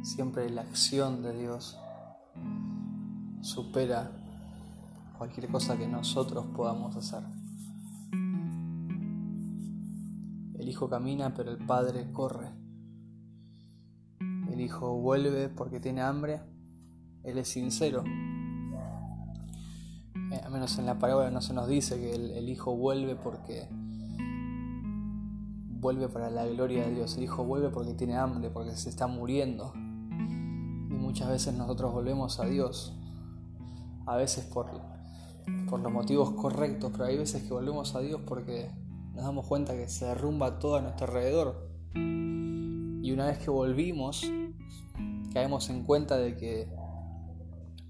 siempre 0.00 0.48
la 0.48 0.62
acción 0.62 1.22
de 1.22 1.36
Dios 1.36 1.78
supera 3.42 4.10
cualquier 5.18 5.50
cosa 5.50 5.76
que 5.76 5.86
nosotros 5.86 6.46
podamos 6.56 6.96
hacer. 6.96 7.22
El 10.54 10.66
hijo 10.66 10.88
camina, 10.88 11.34
pero 11.34 11.50
el 11.50 11.58
padre 11.58 12.10
corre. 12.10 12.48
El 14.50 14.62
hijo 14.62 14.98
vuelve 14.98 15.50
porque 15.50 15.78
tiene 15.78 16.00
hambre 16.00 16.40
él 17.30 17.38
es 17.38 17.48
sincero. 17.48 18.04
Eh, 20.32 20.40
al 20.44 20.50
menos 20.50 20.78
en 20.78 20.86
la 20.86 20.98
parábola 20.98 21.30
no 21.30 21.40
se 21.40 21.54
nos 21.54 21.68
dice 21.68 21.98
que 21.98 22.14
el, 22.14 22.48
Hijo 22.48 22.76
vuelve 22.76 23.16
porque 23.16 23.66
vuelve 25.80 26.08
para 26.08 26.30
la 26.30 26.46
gloria 26.46 26.86
de 26.86 26.94
Dios. 26.94 27.16
El 27.16 27.24
Hijo 27.24 27.44
vuelve 27.44 27.70
porque 27.70 27.94
tiene 27.94 28.16
hambre, 28.16 28.50
porque 28.50 28.72
se 28.76 28.90
está 28.90 29.06
muriendo. 29.06 29.72
Y 29.74 30.94
muchas 30.94 31.28
veces 31.28 31.54
nosotros 31.54 31.92
volvemos 31.92 32.40
a 32.40 32.46
Dios. 32.46 32.94
A 34.06 34.16
veces 34.16 34.44
por, 34.44 34.70
por 35.68 35.80
los 35.80 35.92
motivos 35.92 36.30
correctos, 36.32 36.90
pero 36.92 37.04
hay 37.04 37.16
veces 37.16 37.42
que 37.42 37.52
volvemos 37.52 37.94
a 37.94 38.00
Dios 38.00 38.20
porque 38.26 38.70
nos 39.14 39.24
damos 39.24 39.46
cuenta 39.46 39.74
que 39.74 39.88
se 39.88 40.06
derrumba 40.06 40.58
todo 40.58 40.76
a 40.76 40.80
nuestro 40.82 41.06
alrededor. 41.06 41.68
Y 41.94 43.12
una 43.12 43.26
vez 43.26 43.38
que 43.38 43.50
volvimos, 43.50 44.30
caemos 45.32 45.70
en 45.70 45.84
cuenta 45.84 46.16
de 46.16 46.36
que 46.36 46.68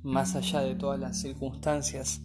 más 0.02 0.34
allá 0.36 0.60
de 0.60 0.74
todas 0.74 0.98
las 0.98 1.20
circunstancias 1.20 2.20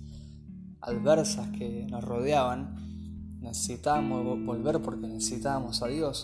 adversas 0.82 1.50
que 1.50 1.86
nos 1.89 2.03
rodeaban, 2.03 3.39
necesitábamos 3.39 4.46
volver 4.46 4.82
porque 4.82 5.08
necesitábamos 5.08 5.82
a 5.82 5.88
Dios, 5.88 6.24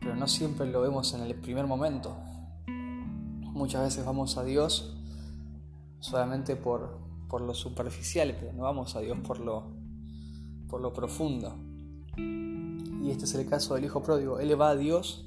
pero 0.00 0.16
no 0.16 0.26
siempre 0.28 0.66
lo 0.66 0.80
vemos 0.80 1.14
en 1.14 1.22
el 1.22 1.34
primer 1.34 1.66
momento. 1.66 2.16
Muchas 3.52 3.82
veces 3.82 4.04
vamos 4.04 4.36
a 4.36 4.44
Dios 4.44 4.96
solamente 6.00 6.56
por, 6.56 6.98
por 7.28 7.40
lo 7.40 7.54
superficial, 7.54 8.36
pero 8.38 8.52
no 8.52 8.64
vamos 8.64 8.94
a 8.96 9.00
Dios 9.00 9.18
por 9.26 9.40
lo, 9.40 9.72
por 10.68 10.80
lo 10.80 10.92
profundo. 10.92 11.56
Y 12.16 13.10
este 13.10 13.24
es 13.24 13.34
el 13.34 13.48
caso 13.48 13.74
del 13.74 13.84
hijo 13.84 14.02
pródigo. 14.02 14.38
Él 14.38 14.60
va 14.60 14.70
a 14.70 14.76
Dios 14.76 15.26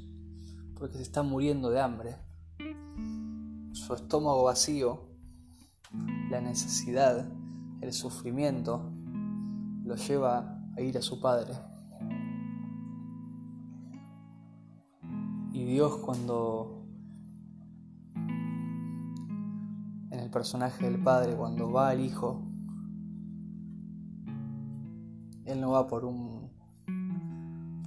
porque 0.76 0.98
se 0.98 1.04
está 1.04 1.24
muriendo 1.24 1.70
de 1.70 1.80
hambre. 1.80 2.16
Su 3.74 3.94
estómago 3.94 4.44
vacío, 4.44 5.09
la 6.30 6.42
necesidad, 6.42 7.32
el 7.82 7.94
sufrimiento, 7.94 8.92
lo 9.84 9.96
lleva 9.96 10.62
a 10.76 10.82
ir 10.82 10.98
a 10.98 11.02
su 11.02 11.20
padre. 11.20 11.54
Y 15.52 15.66
Dios 15.66 15.98
cuando 15.98 16.86
en 20.12 20.20
el 20.20 20.30
personaje 20.30 20.90
del 20.90 21.02
padre, 21.02 21.36
cuando 21.36 21.72
va 21.72 21.90
al 21.90 22.02
hijo, 22.02 22.46
él 25.46 25.60
no 25.60 25.72
va 25.72 25.88
por 25.88 26.06
un 26.06 26.40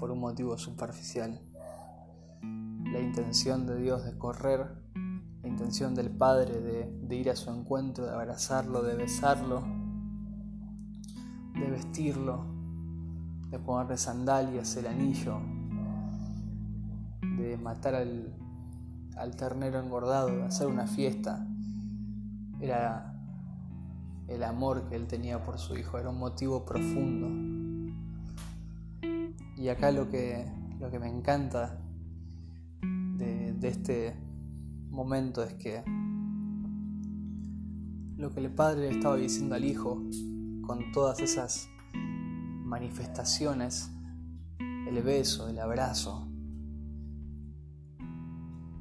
por 0.03 0.11
un 0.11 0.19
motivo 0.19 0.59
superficial. 0.59 1.41
La 2.41 2.99
intención 2.99 3.69
de 3.69 3.81
Dios 3.81 4.05
de 4.05 4.19
correr, 4.19 4.82
la 5.43 5.49
intención 5.49 5.95
del 5.95 6.11
Padre 6.11 6.61
de, 6.61 7.17
ir 7.17 7.31
a 7.31 7.37
su 7.37 7.51
encuentro, 7.51 8.07
de 8.07 8.13
abrazarlo, 8.13 8.83
de 8.83 8.95
besarlo, 8.95 9.63
de 11.55 11.71
vestirlo, 11.71 12.47
de 13.51 13.59
ponerle 13.59 13.99
sandalias, 13.99 14.77
el 14.77 14.87
anillo, 14.87 15.41
de 17.39 17.59
matar 17.59 17.95
al, 17.95 19.37
ternero 19.37 19.81
engordado, 19.81 20.29
de 20.29 20.45
hacer 20.45 20.67
una 20.67 20.87
fiesta. 20.87 21.47
Era 22.61 23.15
el 24.29 24.45
amor 24.45 24.89
que 24.89 24.97
él 24.97 25.07
tenía 25.07 25.43
por 25.43 25.59
su 25.59 25.77
hijo, 25.77 25.99
era 25.99 26.11
un 26.11 26.19
motivo 26.19 26.65
profundo 26.65 27.53
y 29.63 29.69
acá 29.69 29.93
lo 29.93 30.09
que, 30.09 30.45
lo 30.81 30.91
que 30.91 30.99
me 30.99 31.09
encanta 31.09 31.79
de, 32.83 33.57
este 33.63 34.17
momento 34.93 35.43
es 35.43 35.55
que 35.55 35.83
lo 38.17 38.33
que 38.33 38.41
el 38.41 38.55
padre 38.55 38.91
le 38.91 38.91
estaba 38.91 39.17
diciendo 39.17 39.55
al 39.55 39.65
hijo 39.65 40.03
con 40.67 40.93
todas 40.93 41.21
esas 41.21 41.69
manifestaciones, 41.95 43.91
el 44.59 45.03
beso, 45.03 45.49
el 45.49 45.59
abrazo, 45.59 46.29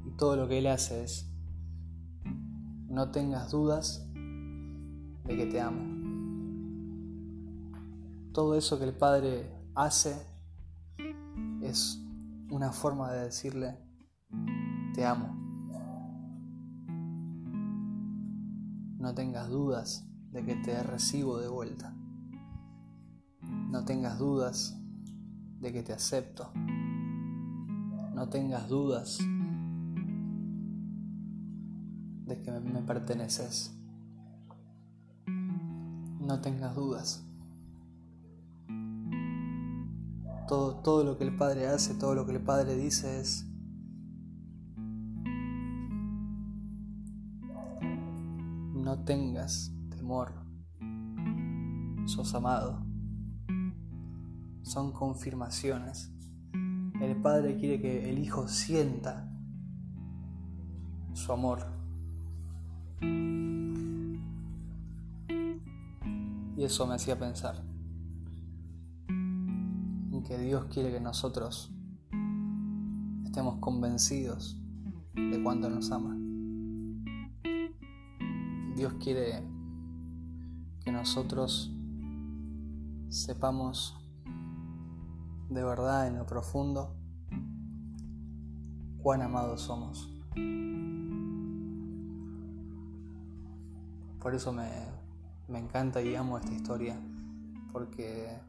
y 0.06 0.10
todo 0.16 0.36
lo 0.36 0.48
que 0.48 0.58
él 0.58 0.66
hace 0.66 1.02
es, 1.02 1.28
no 2.88 3.10
tengas 3.10 3.50
dudas 3.50 4.06
de 4.14 5.36
que 5.36 5.46
te 5.46 5.60
amo. 5.60 5.90
Todo 8.32 8.54
eso 8.56 8.78
que 8.78 8.84
el 8.84 8.94
padre 8.94 9.50
hace 9.74 10.14
es 11.62 11.98
una 12.50 12.70
forma 12.70 13.10
de 13.12 13.24
decirle, 13.24 13.78
te 14.94 15.04
amo. 15.04 15.41
No 19.02 19.14
tengas 19.16 19.48
dudas 19.48 20.06
de 20.30 20.44
que 20.44 20.54
te 20.54 20.80
recibo 20.80 21.38
de 21.38 21.48
vuelta. 21.48 21.92
No 23.42 23.84
tengas 23.84 24.16
dudas 24.16 24.78
de 25.58 25.72
que 25.72 25.82
te 25.82 25.92
acepto. 25.92 26.52
No 28.14 28.28
tengas 28.28 28.68
dudas 28.68 29.18
de 32.26 32.42
que 32.42 32.52
me 32.52 32.80
perteneces. 32.82 33.76
No 36.20 36.40
tengas 36.40 36.76
dudas. 36.76 37.24
Todo, 40.46 41.02
lo 41.02 41.18
que 41.18 41.24
el 41.24 41.34
Padre 41.34 41.66
hace, 41.66 41.94
todo 41.94 42.14
lo 42.14 42.24
que 42.24 42.32
el 42.36 42.44
Padre 42.44 42.76
dice 42.76 43.18
es 43.18 43.51
tengas 49.12 49.70
temor, 49.90 50.32
sos 52.06 52.34
amado. 52.34 52.82
Son 54.62 54.90
confirmaciones. 54.92 56.10
El 56.98 57.20
Padre 57.20 57.58
quiere 57.58 57.78
que 57.78 58.08
el 58.08 58.18
Hijo 58.18 58.48
sienta 58.48 59.30
su 61.12 61.30
amor. 61.30 61.66
Y 66.56 66.64
eso 66.64 66.86
me 66.86 66.94
hacía 66.94 67.18
pensar 67.18 67.62
que 70.26 70.38
Dios 70.38 70.66
quiere 70.72 70.90
que 70.90 71.00
nosotros 71.00 71.70
estemos 73.24 73.58
convencidos 73.58 74.58
de 75.14 75.42
cuánto 75.42 75.68
nos 75.68 75.90
ama. 75.90 76.21
Dios 78.74 78.94
quiere 78.94 79.42
que 80.84 80.90
nosotros 80.90 81.70
sepamos 83.08 83.98
de 85.50 85.62
verdad 85.62 86.08
en 86.08 86.16
lo 86.16 86.26
profundo 86.26 86.96
cuán 89.02 89.20
amados 89.22 89.60
somos. 89.60 90.08
Por 94.20 94.34
eso 94.34 94.52
me, 94.52 94.68
me 95.48 95.58
encanta 95.58 96.00
y 96.00 96.14
amo 96.14 96.38
esta 96.38 96.52
historia, 96.52 96.98
porque 97.72 98.40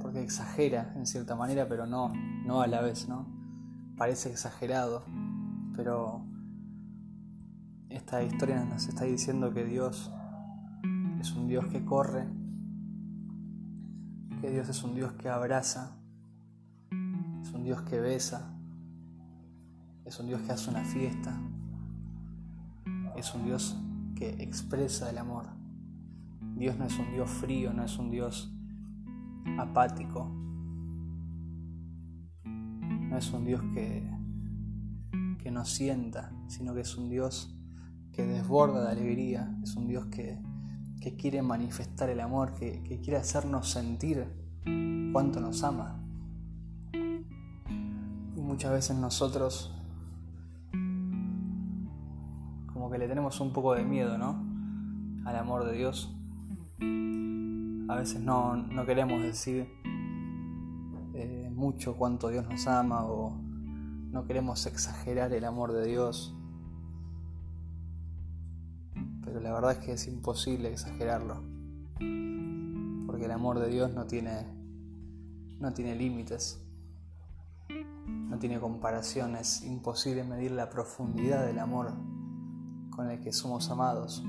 porque 0.00 0.22
exagera 0.22 0.92
en 0.96 1.06
cierta 1.06 1.36
manera, 1.36 1.68
pero 1.68 1.86
no, 1.86 2.12
no 2.44 2.62
a 2.62 2.66
la 2.66 2.80
vez, 2.80 3.08
¿no? 3.08 3.39
Parece 4.00 4.30
exagerado, 4.30 5.04
pero 5.76 6.22
esta 7.90 8.22
historia 8.22 8.64
nos 8.64 8.88
está 8.88 9.04
diciendo 9.04 9.52
que 9.52 9.62
Dios 9.66 10.10
es 11.20 11.32
un 11.32 11.48
Dios 11.48 11.66
que 11.66 11.84
corre, 11.84 12.26
que 14.40 14.50
Dios 14.50 14.70
es 14.70 14.82
un 14.84 14.94
Dios 14.94 15.12
que 15.12 15.28
abraza, 15.28 15.98
es 17.42 17.52
un 17.52 17.62
Dios 17.62 17.82
que 17.82 18.00
besa, 18.00 18.54
es 20.06 20.18
un 20.18 20.28
Dios 20.28 20.40
que 20.40 20.52
hace 20.52 20.70
una 20.70 20.82
fiesta, 20.82 21.38
es 23.16 23.34
un 23.34 23.44
Dios 23.44 23.76
que 24.14 24.30
expresa 24.42 25.10
el 25.10 25.18
amor. 25.18 25.44
Dios 26.56 26.74
no 26.78 26.86
es 26.86 26.98
un 26.98 27.12
Dios 27.12 27.28
frío, 27.28 27.74
no 27.74 27.84
es 27.84 27.98
un 27.98 28.10
Dios 28.10 28.50
apático. 29.58 30.49
No 33.10 33.18
es 33.18 33.30
un 33.32 33.44
Dios 33.44 33.60
que, 33.74 34.08
que 35.42 35.50
nos 35.50 35.70
sienta, 35.70 36.32
sino 36.48 36.74
que 36.74 36.80
es 36.80 36.96
un 36.96 37.10
Dios 37.10 37.54
que 38.12 38.24
desborda 38.24 38.84
de 38.84 38.90
alegría, 38.90 39.54
es 39.62 39.76
un 39.76 39.88
Dios 39.88 40.06
que, 40.06 40.40
que 41.00 41.16
quiere 41.16 41.42
manifestar 41.42 42.08
el 42.08 42.20
amor, 42.20 42.54
que, 42.54 42.82
que 42.82 43.00
quiere 43.00 43.18
hacernos 43.18 43.68
sentir 43.68 44.26
cuánto 45.12 45.40
nos 45.40 45.62
ama. 45.64 46.00
Y 46.94 48.40
muchas 48.40 48.72
veces 48.72 48.96
nosotros 48.96 49.74
como 52.72 52.90
que 52.90 52.98
le 52.98 53.08
tenemos 53.08 53.40
un 53.40 53.52
poco 53.52 53.74
de 53.74 53.84
miedo, 53.84 54.16
¿no? 54.16 54.42
Al 55.28 55.36
amor 55.36 55.66
de 55.66 55.76
Dios 55.76 56.16
a 57.90 57.96
veces 57.96 58.20
no, 58.20 58.66
queremos 58.86 59.20
decir 59.20 59.68
mucho 61.60 61.94
cuánto 61.94 62.30
Dios 62.30 62.48
nos 62.48 62.66
ama 62.66 63.04
o 63.04 63.38
no 64.12 64.26
queremos 64.26 64.64
exagerar 64.64 65.30
el 65.34 65.44
amor 65.44 65.72
de 65.72 65.86
Dios. 65.86 66.34
Pero 69.22 69.40
la 69.40 69.52
verdad 69.52 69.72
es 69.72 69.78
que 69.78 69.92
es 69.92 70.08
imposible 70.08 70.70
exagerarlo. 70.70 71.42
Porque 73.06 73.26
el 73.26 73.30
amor 73.30 73.58
de 73.58 73.68
Dios 73.68 73.92
no 73.92 74.06
tiene, 74.06 74.46
no 75.60 75.74
tiene 75.74 75.94
límites. 75.94 76.66
No 77.68 78.38
tiene 78.38 78.58
comparaciones. 78.58 79.62
Imposible 79.62 80.24
medir 80.24 80.52
la 80.52 80.70
profundidad 80.70 81.44
del 81.44 81.58
amor 81.58 81.92
con 82.88 83.10
el 83.10 83.20
que 83.20 83.32
somos 83.32 83.70
amados. 83.70 84.24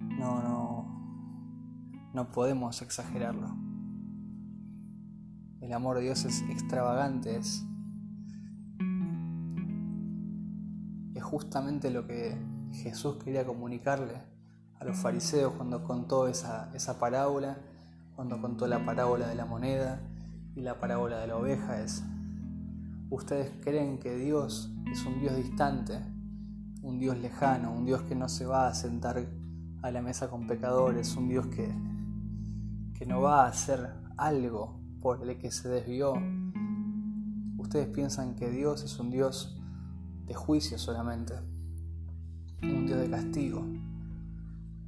No, 0.00 0.42
no, 0.42 2.10
no 2.12 2.30
podemos 2.32 2.82
exagerarlo 2.82 3.69
el 5.70 5.74
amor 5.74 5.98
de 5.98 6.02
Dios 6.02 6.24
es 6.24 6.42
extravagante, 6.50 7.36
es, 7.36 7.64
justamente 11.22 11.92
lo 11.92 12.08
que 12.08 12.36
Jesús 12.72 13.22
quería 13.22 13.46
comunicarle 13.46 14.14
a 14.80 14.84
los 14.84 14.96
fariseos 14.96 15.52
cuando 15.52 15.84
contó 15.84 16.26
esa, 16.26 16.72
esa 16.74 16.98
parábola, 16.98 17.56
cuando 18.16 18.40
contó 18.40 18.66
la 18.66 18.84
parábola 18.84 19.28
de 19.28 19.36
la 19.36 19.44
moneda 19.44 20.00
y 20.56 20.62
la 20.62 20.80
parábola 20.80 21.20
de 21.20 21.28
la 21.28 21.36
oveja 21.36 21.80
es, 21.80 22.02
ustedes 23.08 23.52
creen 23.62 24.00
que 24.00 24.16
Dios 24.16 24.72
es 24.90 25.06
un 25.06 25.20
Dios 25.20 25.36
distante, 25.36 26.00
un 26.82 26.98
Dios 26.98 27.16
lejano, 27.16 27.70
un 27.70 27.84
Dios 27.84 28.02
que 28.02 28.16
no 28.16 28.28
se 28.28 28.44
va 28.44 28.66
a 28.66 28.74
sentar 28.74 29.24
a 29.82 29.90
la 29.92 30.02
mesa 30.02 30.28
con 30.30 30.48
pecadores, 30.48 31.14
un 31.14 31.28
Dios 31.28 31.46
que, 31.46 31.72
que 32.98 33.06
no 33.06 33.20
va 33.20 33.44
a 33.44 33.48
hacer 33.50 33.88
algo 34.16 34.79
por 35.00 35.22
el 35.22 35.38
que 35.38 35.50
se 35.50 35.68
desvió. 35.68 36.14
Ustedes 37.58 37.88
piensan 37.88 38.34
que 38.36 38.50
Dios 38.50 38.82
es 38.82 38.98
un 38.98 39.10
Dios 39.10 39.60
de 40.26 40.34
juicio 40.34 40.78
solamente, 40.78 41.34
un 42.62 42.86
Dios 42.86 43.00
de 43.00 43.10
castigo, 43.10 43.66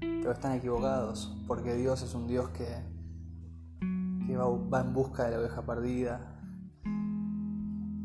pero 0.01 0.33
están 0.33 0.53
equivocados 0.53 1.37
porque 1.47 1.75
Dios 1.75 2.03
es 2.03 2.15
un 2.15 2.27
Dios 2.27 2.51
que, 2.51 2.67
que 4.27 4.37
va, 4.37 4.47
va 4.49 4.81
en 4.81 4.93
busca 4.93 5.25
de 5.25 5.33
la 5.33 5.39
oveja 5.39 5.65
perdida, 5.65 6.41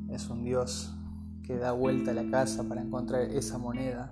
es 0.10 0.30
un 0.30 0.44
Dios 0.44 0.94
que 1.44 1.58
da 1.58 1.72
vuelta 1.72 2.12
a 2.12 2.14
la 2.14 2.30
casa 2.30 2.68
para 2.68 2.82
encontrar 2.82 3.22
esa 3.22 3.58
moneda. 3.58 4.10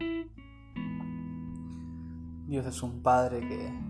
Dios 2.47 2.65
es 2.65 2.83
un 2.83 3.01
padre 3.01 3.39
que, 3.41 3.84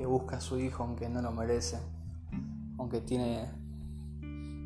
que 0.00 0.06
busca 0.06 0.38
a 0.38 0.40
su 0.40 0.58
hijo 0.58 0.82
aunque 0.82 1.10
no 1.10 1.20
lo 1.20 1.30
merece, 1.30 1.78
aunque 2.78 3.02
tiene, 3.02 3.50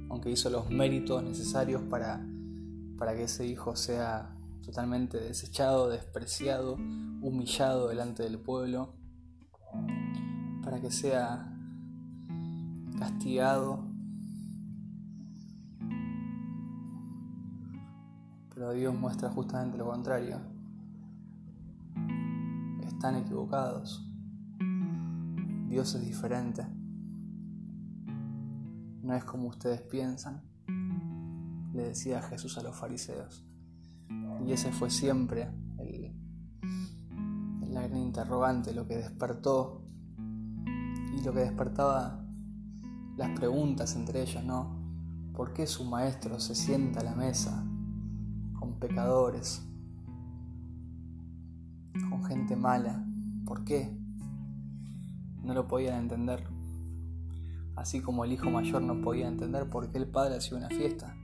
aunque 0.08 0.30
hizo 0.30 0.48
los 0.48 0.70
méritos 0.70 1.24
necesarios 1.24 1.82
para, 1.90 2.24
para 2.96 3.16
que 3.16 3.24
ese 3.24 3.44
hijo 3.44 3.74
sea 3.74 4.32
totalmente 4.64 5.18
desechado, 5.18 5.88
despreciado, 5.88 6.74
humillado 6.74 7.88
delante 7.88 8.22
del 8.22 8.38
pueblo, 8.38 8.94
para 10.62 10.80
que 10.80 10.92
sea 10.92 11.52
castigado 12.96 13.88
pero 18.54 18.70
Dios 18.70 18.94
muestra 18.94 19.30
justamente 19.30 19.76
lo 19.76 19.86
contrario. 19.86 20.38
Están 22.86 23.16
equivocados. 23.16 24.13
Dios 25.74 25.94
es 25.94 26.06
diferente. 26.06 26.66
No 29.02 29.14
es 29.14 29.24
como 29.24 29.48
ustedes 29.48 29.82
piensan, 29.82 30.42
le 31.74 31.88
decía 31.88 32.22
Jesús 32.22 32.56
a 32.58 32.62
los 32.62 32.74
fariseos. 32.76 33.44
Y 34.46 34.52
ese 34.52 34.72
fue 34.72 34.88
siempre 34.90 35.50
el, 35.78 36.14
la 37.68 37.86
gran 37.86 37.98
interrogante, 37.98 38.72
lo 38.72 38.86
que 38.86 38.96
despertó 38.96 39.84
y 40.16 41.22
lo 41.22 41.32
que 41.32 41.40
despertaba 41.40 42.24
las 43.16 43.38
preguntas 43.38 43.94
entre 43.96 44.22
ellos, 44.22 44.42
¿no? 44.44 44.80
¿Por 45.34 45.52
qué 45.52 45.66
su 45.66 45.84
maestro 45.84 46.40
se 46.40 46.54
sienta 46.54 47.00
a 47.00 47.04
la 47.04 47.14
mesa 47.14 47.64
pecadores, 48.88 49.66
con 52.10 52.24
gente 52.24 52.56
mala. 52.56 53.06
¿Por 53.44 53.64
qué? 53.64 53.98
No 55.44 55.54
lo 55.54 55.66
podían 55.66 56.00
entender. 56.00 56.44
Así 57.76 58.00
como 58.00 58.24
el 58.24 58.32
hijo 58.32 58.50
mayor 58.50 58.82
no 58.82 59.00
podía 59.00 59.28
entender 59.28 59.68
por 59.68 59.90
qué 59.90 59.98
el 59.98 60.06
padre 60.06 60.36
hacía 60.36 60.56
una 60.56 60.68
fiesta. 60.68 61.16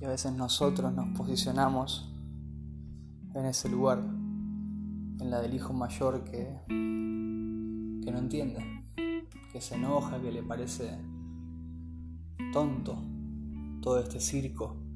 Y 0.00 0.04
a 0.04 0.08
veces 0.08 0.32
nosotros 0.32 0.92
nos 0.92 1.08
posicionamos 1.16 2.12
en 3.34 3.46
ese 3.46 3.68
lugar, 3.68 3.98
en 3.98 5.30
la 5.30 5.40
del 5.40 5.54
hijo 5.54 5.72
mayor 5.72 6.24
que, 6.24 6.60
que 6.68 8.12
no 8.12 8.18
entiende, 8.18 8.84
que 9.52 9.60
se 9.60 9.76
enoja, 9.76 10.20
que 10.20 10.32
le 10.32 10.42
parece 10.42 10.98
tonto 12.52 12.96
todo 13.80 14.00
este 14.00 14.20
circo 14.20 14.86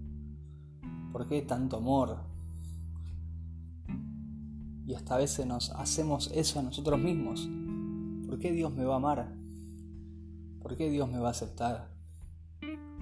¿Por 1.13 1.27
qué 1.27 1.43
tanto 1.43 1.79
amor? 1.79 2.19
Y 4.87 4.95
hasta 4.95 5.15
a 5.15 5.19
veces 5.19 5.47
nos 5.47 5.71
hacemos 5.71 6.31
eso 6.35 6.61
a 6.61 6.63
nosotros 6.63 6.99
mismos. 6.99 7.49
¿Por 8.27 8.39
qué 8.39 8.53
Dios 8.53 8.73
me 8.73 8.85
va 8.85 8.95
a 8.95 8.97
amar? 8.97 9.35
¿Por 10.61 10.77
qué 10.77 10.91
Dios 10.91 11.11
me 11.11 11.19
va 11.19 11.29
a 11.29 11.33
aceptar? 11.33 11.91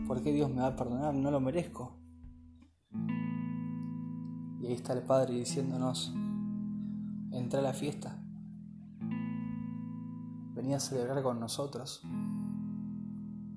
¿Por 0.06 0.22
qué 0.22 0.32
Dios 0.32 0.48
me 0.48 0.62
va 0.62 0.68
a 0.68 0.76
perdonar? 0.76 1.14
No 1.14 1.30
lo 1.30 1.40
merezco. 1.40 1.98
Y 4.60 4.66
ahí 4.66 4.72
está 4.72 4.92
el 4.92 5.02
Padre 5.02 5.34
diciéndonos, 5.34 6.14
entra 7.32 7.60
a 7.60 7.62
la 7.62 7.72
fiesta. 7.72 8.22
Venía 10.54 10.76
a 10.76 10.80
celebrar 10.80 11.22
con 11.22 11.38
nosotros. 11.38 12.02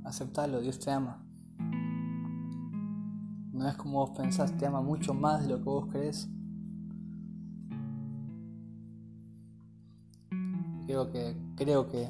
Aceptalo, 0.03 0.61
Dios 0.61 0.79
te 0.79 0.91
ama. 0.91 1.25
No 3.53 3.67
es 3.67 3.75
como 3.75 3.99
vos 3.99 4.17
pensás, 4.17 4.57
te 4.57 4.65
ama 4.65 4.81
mucho 4.81 5.13
más 5.13 5.43
de 5.43 5.49
lo 5.49 5.57
que 5.57 5.63
vos 5.63 5.87
crees. 5.91 6.29
Creo 10.91 11.09
que, 11.09 11.37
creo 11.55 11.87
que 11.87 12.09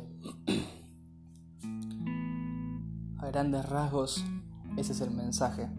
a 3.19 3.27
grandes 3.27 3.69
rasgos 3.69 4.25
ese 4.75 4.93
es 4.93 5.01
el 5.01 5.11
mensaje 5.11 5.69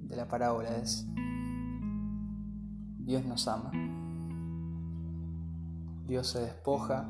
de 0.00 0.16
la 0.16 0.26
parábola, 0.26 0.76
es 0.78 1.06
Dios 2.98 3.24
nos 3.26 3.46
ama. 3.46 3.70
Dios 6.08 6.26
se 6.26 6.40
despoja. 6.40 7.06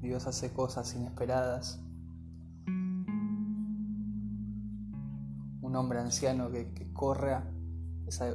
Dios 0.00 0.26
hace 0.26 0.54
cosas 0.54 0.94
inesperadas. 0.94 1.84
un 5.60 5.76
hombre 5.76 6.00
anciano 6.00 6.50
que, 6.50 6.72
que 6.72 6.90
corra, 6.94 7.44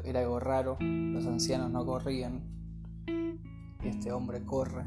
era 0.04 0.19
algo 0.19 0.39
raro, 0.39 0.78
los 0.80 1.25
ancianos 1.25 1.71
no 1.71 1.84
corrían, 1.84 2.54
y 3.86 3.89
este 3.89 4.12
hombre 4.12 4.43
corre 4.43 4.84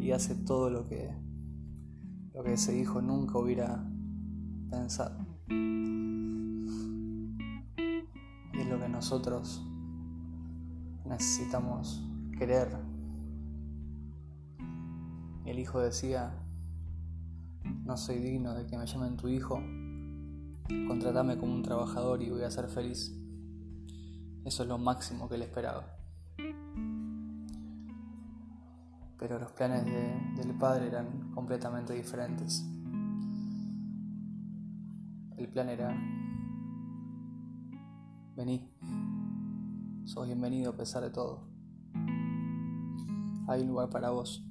y 0.00 0.10
hace 0.12 0.34
todo 0.34 0.70
lo 0.70 0.88
que, 0.88 1.14
lo 2.32 2.42
que 2.42 2.54
ese 2.54 2.78
hijo 2.78 3.02
nunca 3.02 3.38
hubiera 3.38 3.86
pensado. 4.70 5.26
Y 8.54 8.58
es 8.58 8.66
lo 8.66 8.80
que 8.80 8.88
nosotros 8.88 9.62
necesitamos 11.04 12.02
querer. 12.38 12.74
El 15.44 15.58
hijo 15.58 15.80
decía, 15.80 16.32
no 17.84 17.98
soy 17.98 18.18
digno 18.18 18.54
de 18.54 18.66
que 18.66 18.78
me 18.78 18.86
llamen 18.86 19.18
tu 19.18 19.28
hijo, 19.28 19.60
contratame 20.88 21.36
como 21.36 21.52
un 21.54 21.62
trabajador 21.62 22.22
y 22.22 22.30
voy 22.30 22.44
a 22.44 22.50
ser 22.50 22.68
feliz. 22.68 23.14
Eso 24.46 24.62
es 24.62 24.68
lo 24.70 24.78
máximo 24.78 25.28
que 25.28 25.36
le 25.36 25.44
esperaba. 25.44 25.99
Pero 29.18 29.38
los 29.38 29.52
planes 29.52 29.84
del 30.36 30.54
padre 30.54 30.86
eran 30.86 31.30
completamente 31.32 31.92
diferentes. 31.92 32.64
El 35.36 35.48
plan 35.48 35.68
era, 35.68 35.94
vení, 38.36 38.68
sos 40.04 40.26
bienvenido 40.26 40.70
a 40.70 40.76
pesar 40.76 41.02
de 41.02 41.10
todo. 41.10 41.48
Hay 43.46 43.62
un 43.62 43.68
lugar 43.68 43.90
para 43.90 44.10
vos. 44.10 44.44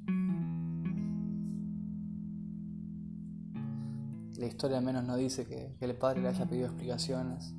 La 4.39 4.45
historia 4.45 4.77
al 4.77 4.85
menos 4.85 5.03
no 5.03 5.17
dice 5.17 5.45
que, 5.45 5.75
el 5.79 5.95
padre 5.97 6.21
le 6.21 6.29
haya 6.29 6.45
pedido 6.45 6.67
explicaciones, 6.67 7.53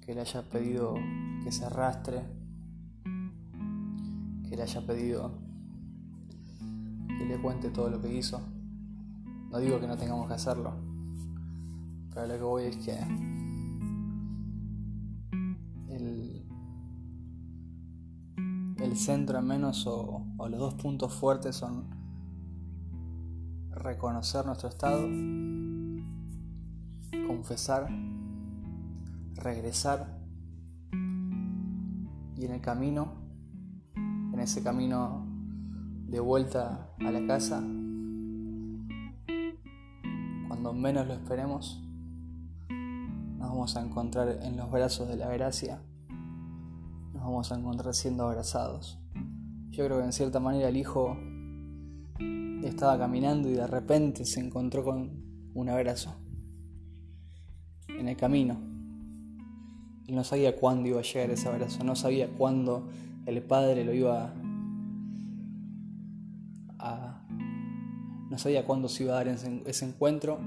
que 0.00 0.14
le 0.14 0.20
haya 0.20 0.42
pedido 0.48 0.94
que 1.42 1.50
se 1.50 1.64
arrastre, 1.64 2.22
que 4.54 4.58
le 4.58 4.62
haya 4.62 4.86
pedido 4.86 5.32
que 7.08 7.24
le 7.24 7.40
cuente 7.42 7.70
todo 7.70 7.90
lo 7.90 8.00
que 8.00 8.14
hizo. 8.14 8.40
No 9.50 9.58
digo 9.58 9.80
que 9.80 9.88
no 9.88 9.96
tengamos 9.96 10.28
que 10.28 10.34
hacerlo, 10.34 10.74
pero 12.12 12.28
lo 12.28 12.34
que 12.34 12.42
voy 12.42 12.62
es 12.64 12.76
que 12.76 12.96
el, 15.88 16.46
el 18.78 18.96
centro 18.96 19.38
al 19.38 19.44
menos 19.44 19.88
o, 19.88 20.24
los 20.38 20.60
dos 20.60 20.74
puntos 20.74 21.12
fuertes 21.12 21.56
son 21.56 21.90
reconocer 23.72 24.46
nuestro 24.46 24.68
estado, 24.68 25.00
confesar, 27.26 27.88
regresar 29.34 30.20
y 32.36 32.44
en 32.44 32.52
el 32.52 32.60
camino, 32.60 33.23
ese 34.44 34.62
camino 34.62 35.26
de 36.06 36.20
vuelta 36.20 36.90
a 36.98 37.10
la 37.10 37.26
casa, 37.26 37.62
cuando 40.48 40.74
menos 40.74 41.06
lo 41.06 41.14
esperemos, 41.14 41.82
nos 42.68 43.48
vamos 43.48 43.74
a 43.76 43.82
encontrar 43.82 44.40
en 44.42 44.58
los 44.58 44.70
brazos 44.70 45.08
de 45.08 45.16
la 45.16 45.28
gracia, 45.28 45.80
nos 47.14 47.22
vamos 47.22 47.50
a 47.52 47.58
encontrar 47.58 47.94
siendo 47.94 48.24
abrazados. 48.24 48.98
Yo 49.70 49.86
creo 49.86 49.98
que 50.00 50.04
en 50.04 50.12
cierta 50.12 50.40
manera 50.40 50.68
el 50.68 50.76
Hijo 50.76 51.16
estaba 52.62 52.98
caminando 52.98 53.48
y 53.48 53.54
de 53.54 53.66
repente 53.66 54.26
se 54.26 54.40
encontró 54.40 54.84
con 54.84 55.24
un 55.54 55.68
abrazo 55.70 56.16
en 57.88 58.08
el 58.08 58.16
camino. 58.18 58.58
Él 60.06 60.14
no 60.14 60.22
sabía 60.22 60.54
cuándo 60.54 60.86
iba 60.90 60.98
a 61.00 61.02
llegar 61.02 61.30
ese 61.30 61.48
abrazo, 61.48 61.82
no 61.82 61.96
sabía 61.96 62.28
cuándo 62.28 62.90
el 63.26 63.42
Padre 63.42 63.84
lo 63.84 63.94
iba 63.94 64.34
a... 66.78 67.26
no 68.30 68.38
sabía 68.38 68.64
cuándo 68.64 68.88
se 68.88 69.04
iba 69.04 69.12
a 69.14 69.24
dar 69.24 69.28
ese, 69.28 69.84
encuentro 69.84 70.40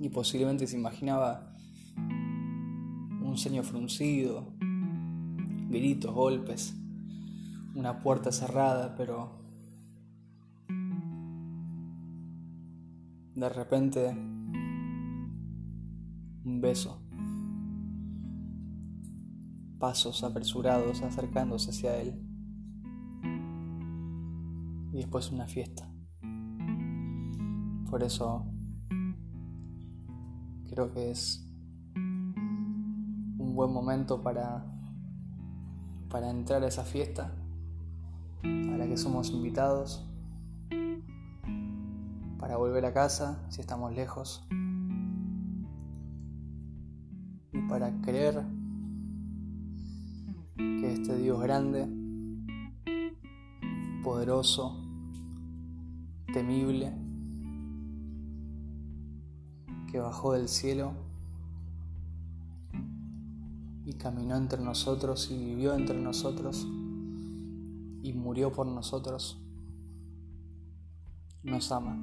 y 0.00 0.08
posiblemente 0.08 0.66
se 0.66 0.76
imaginaba 0.76 1.54
un 1.96 3.36
ceño 3.36 3.62
fruncido, 3.62 4.54
gritos, 5.68 6.14
golpes, 6.14 6.74
una 7.74 8.02
puerta 8.02 8.32
cerrada, 8.32 8.94
pero 8.96 9.44
de 13.34 13.48
repente 13.50 14.08
un 16.44 16.60
beso, 16.60 17.05
pasos 19.78 20.24
apresurados 20.24 21.02
acercándose 21.02 21.70
hacia 21.70 21.96
él 21.96 22.20
y 24.92 24.96
después 24.96 25.30
una 25.30 25.46
fiesta. 25.46 25.90
Por 27.90 28.02
eso 28.02 28.46
creo 30.68 30.92
que 30.92 31.10
es 31.10 31.48
un 33.38 33.52
buen 33.54 33.72
momento 33.72 34.22
para, 34.22 34.64
para 36.08 36.30
entrar 36.30 36.62
a 36.62 36.68
esa 36.68 36.84
fiesta 36.84 37.32
a 38.42 38.76
la 38.76 38.86
que 38.86 38.96
somos 38.96 39.30
invitados 39.30 40.08
para 42.38 42.56
volver 42.56 42.84
a 42.84 42.92
casa 42.92 43.44
si 43.48 43.60
estamos 43.60 43.94
lejos 43.94 44.46
y 47.52 47.60
para 47.68 48.00
creer 48.02 48.55
que 50.56 50.92
este 50.92 51.16
Dios 51.18 51.40
grande, 51.40 51.88
poderoso, 54.02 54.76
temible, 56.32 56.92
que 59.90 59.98
bajó 59.98 60.32
del 60.32 60.48
cielo 60.48 60.92
y 63.84 63.92
caminó 63.94 64.36
entre 64.36 64.62
nosotros 64.62 65.30
y 65.30 65.38
vivió 65.38 65.74
entre 65.74 66.00
nosotros 66.00 66.66
y 68.02 68.12
murió 68.14 68.52
por 68.52 68.66
nosotros, 68.66 69.38
nos 71.42 71.70
ama. 71.72 71.96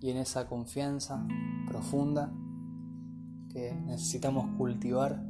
Y 0.00 0.10
en 0.10 0.16
esa 0.16 0.48
confianza 0.48 1.26
profunda 1.66 2.32
que 3.50 3.74
necesitamos 3.74 4.56
cultivar 4.56 5.29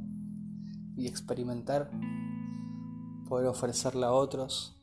y 0.96 1.06
experimentar, 1.06 1.90
poder 3.28 3.46
ofrecerla 3.46 4.08
a 4.08 4.12
otros, 4.12 4.76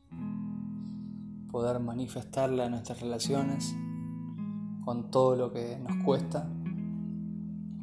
poder 1.51 1.79
manifestarla 1.79 2.65
en 2.65 2.71
nuestras 2.71 3.01
relaciones, 3.01 3.75
con 4.83 5.11
todo 5.11 5.35
lo 5.35 5.51
que 5.51 5.77
nos 5.79 6.03
cuesta, 6.05 6.47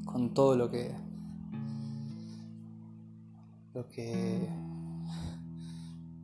con 0.04 0.32
todo 0.32 0.56
lo 0.56 0.70
que 0.70 0.94
lo 3.74 3.88
que 3.88 4.48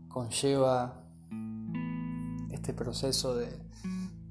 conlleva 0.09 1.03
este 2.51 2.73
proceso 2.73 3.35
de 3.35 3.51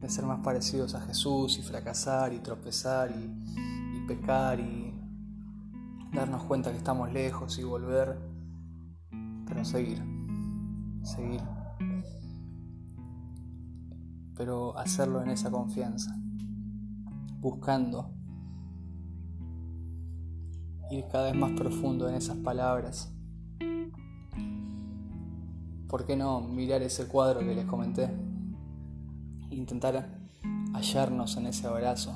ser 0.07 0.25
más 0.25 0.41
parecidos 0.41 0.95
a 0.95 1.01
Jesús 1.01 1.59
y 1.59 1.61
fracasar 1.61 2.33
y 2.33 2.39
tropezar 2.39 3.11
y, 3.11 4.07
pecar 4.07 4.59
y 4.59 4.78
darnos 6.13 6.43
cuenta 6.43 6.71
que 6.71 6.77
estamos 6.77 7.11
lejos 7.11 7.57
y 7.59 7.63
volver, 7.63 8.19
pero 9.45 9.65
seguir, 9.65 10.03
seguir, 11.03 11.41
pero 14.35 14.77
hacerlo 14.77 15.21
en 15.21 15.29
esa 15.29 15.49
confianza, 15.51 16.15
buscando 17.39 18.13
ir 20.91 21.05
cada 21.11 21.31
vez 21.31 21.35
más 21.35 21.51
profundo 21.51 22.09
en 22.09 22.15
esas 22.15 22.37
palabras. 22.37 23.13
¿Por 25.87 26.05
qué 26.05 26.15
no 26.15 26.41
mirar 26.41 26.81
ese 26.83 27.07
cuadro 27.07 27.39
que 27.39 27.55
les 27.55 27.65
comenté? 27.65 28.29
intentar 29.51 30.09
hallarnos 30.73 31.37
en 31.37 31.47
ese 31.47 31.67
abrazo 31.67 32.13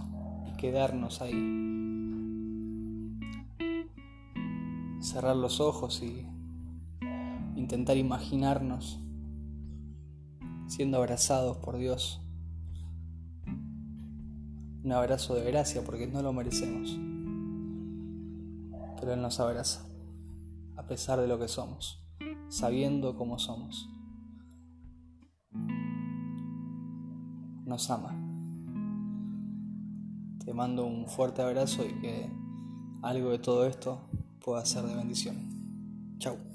y 0.47 0.57
quedarnos 0.57 1.21
ahí. 1.21 1.72
Cerrar 5.13 5.35
los 5.35 5.59
ojos 5.59 6.01
y 6.01 6.25
intentar 7.55 7.97
imaginarnos 7.97 8.99
siendo 10.65 10.97
abrazados 10.97 11.57
por 11.57 11.77
Dios. 11.77 12.19
Un 14.83 14.91
abrazo 14.91 15.35
de 15.35 15.43
gracia 15.43 15.83
porque 15.85 16.07
no 16.07 16.23
lo 16.23 16.33
merecemos. 16.33 16.97
Pero 18.99 19.13
Él 19.13 19.21
nos 19.21 19.39
abraza, 19.39 19.85
a 20.77 20.87
pesar 20.87 21.19
de 21.19 21.27
lo 21.27 21.37
que 21.37 21.47
somos, 21.47 22.03
sabiendo 22.49 23.15
cómo 23.15 23.37
somos. 23.37 23.87
nos 27.65 27.89
ama. 27.91 28.15
Te 30.43 30.53
mando 30.53 30.85
un 30.85 31.07
fuerte 31.07 31.41
abrazo 31.43 31.85
y 31.85 31.99
que 32.01 32.29
algo 33.01 33.29
de 33.29 33.39
todo 33.39 33.65
esto 33.67 34.01
pueda 34.43 34.65
ser 34.65 34.83
de 34.83 34.95
bendición. 34.95 35.37
Chao. 36.19 36.52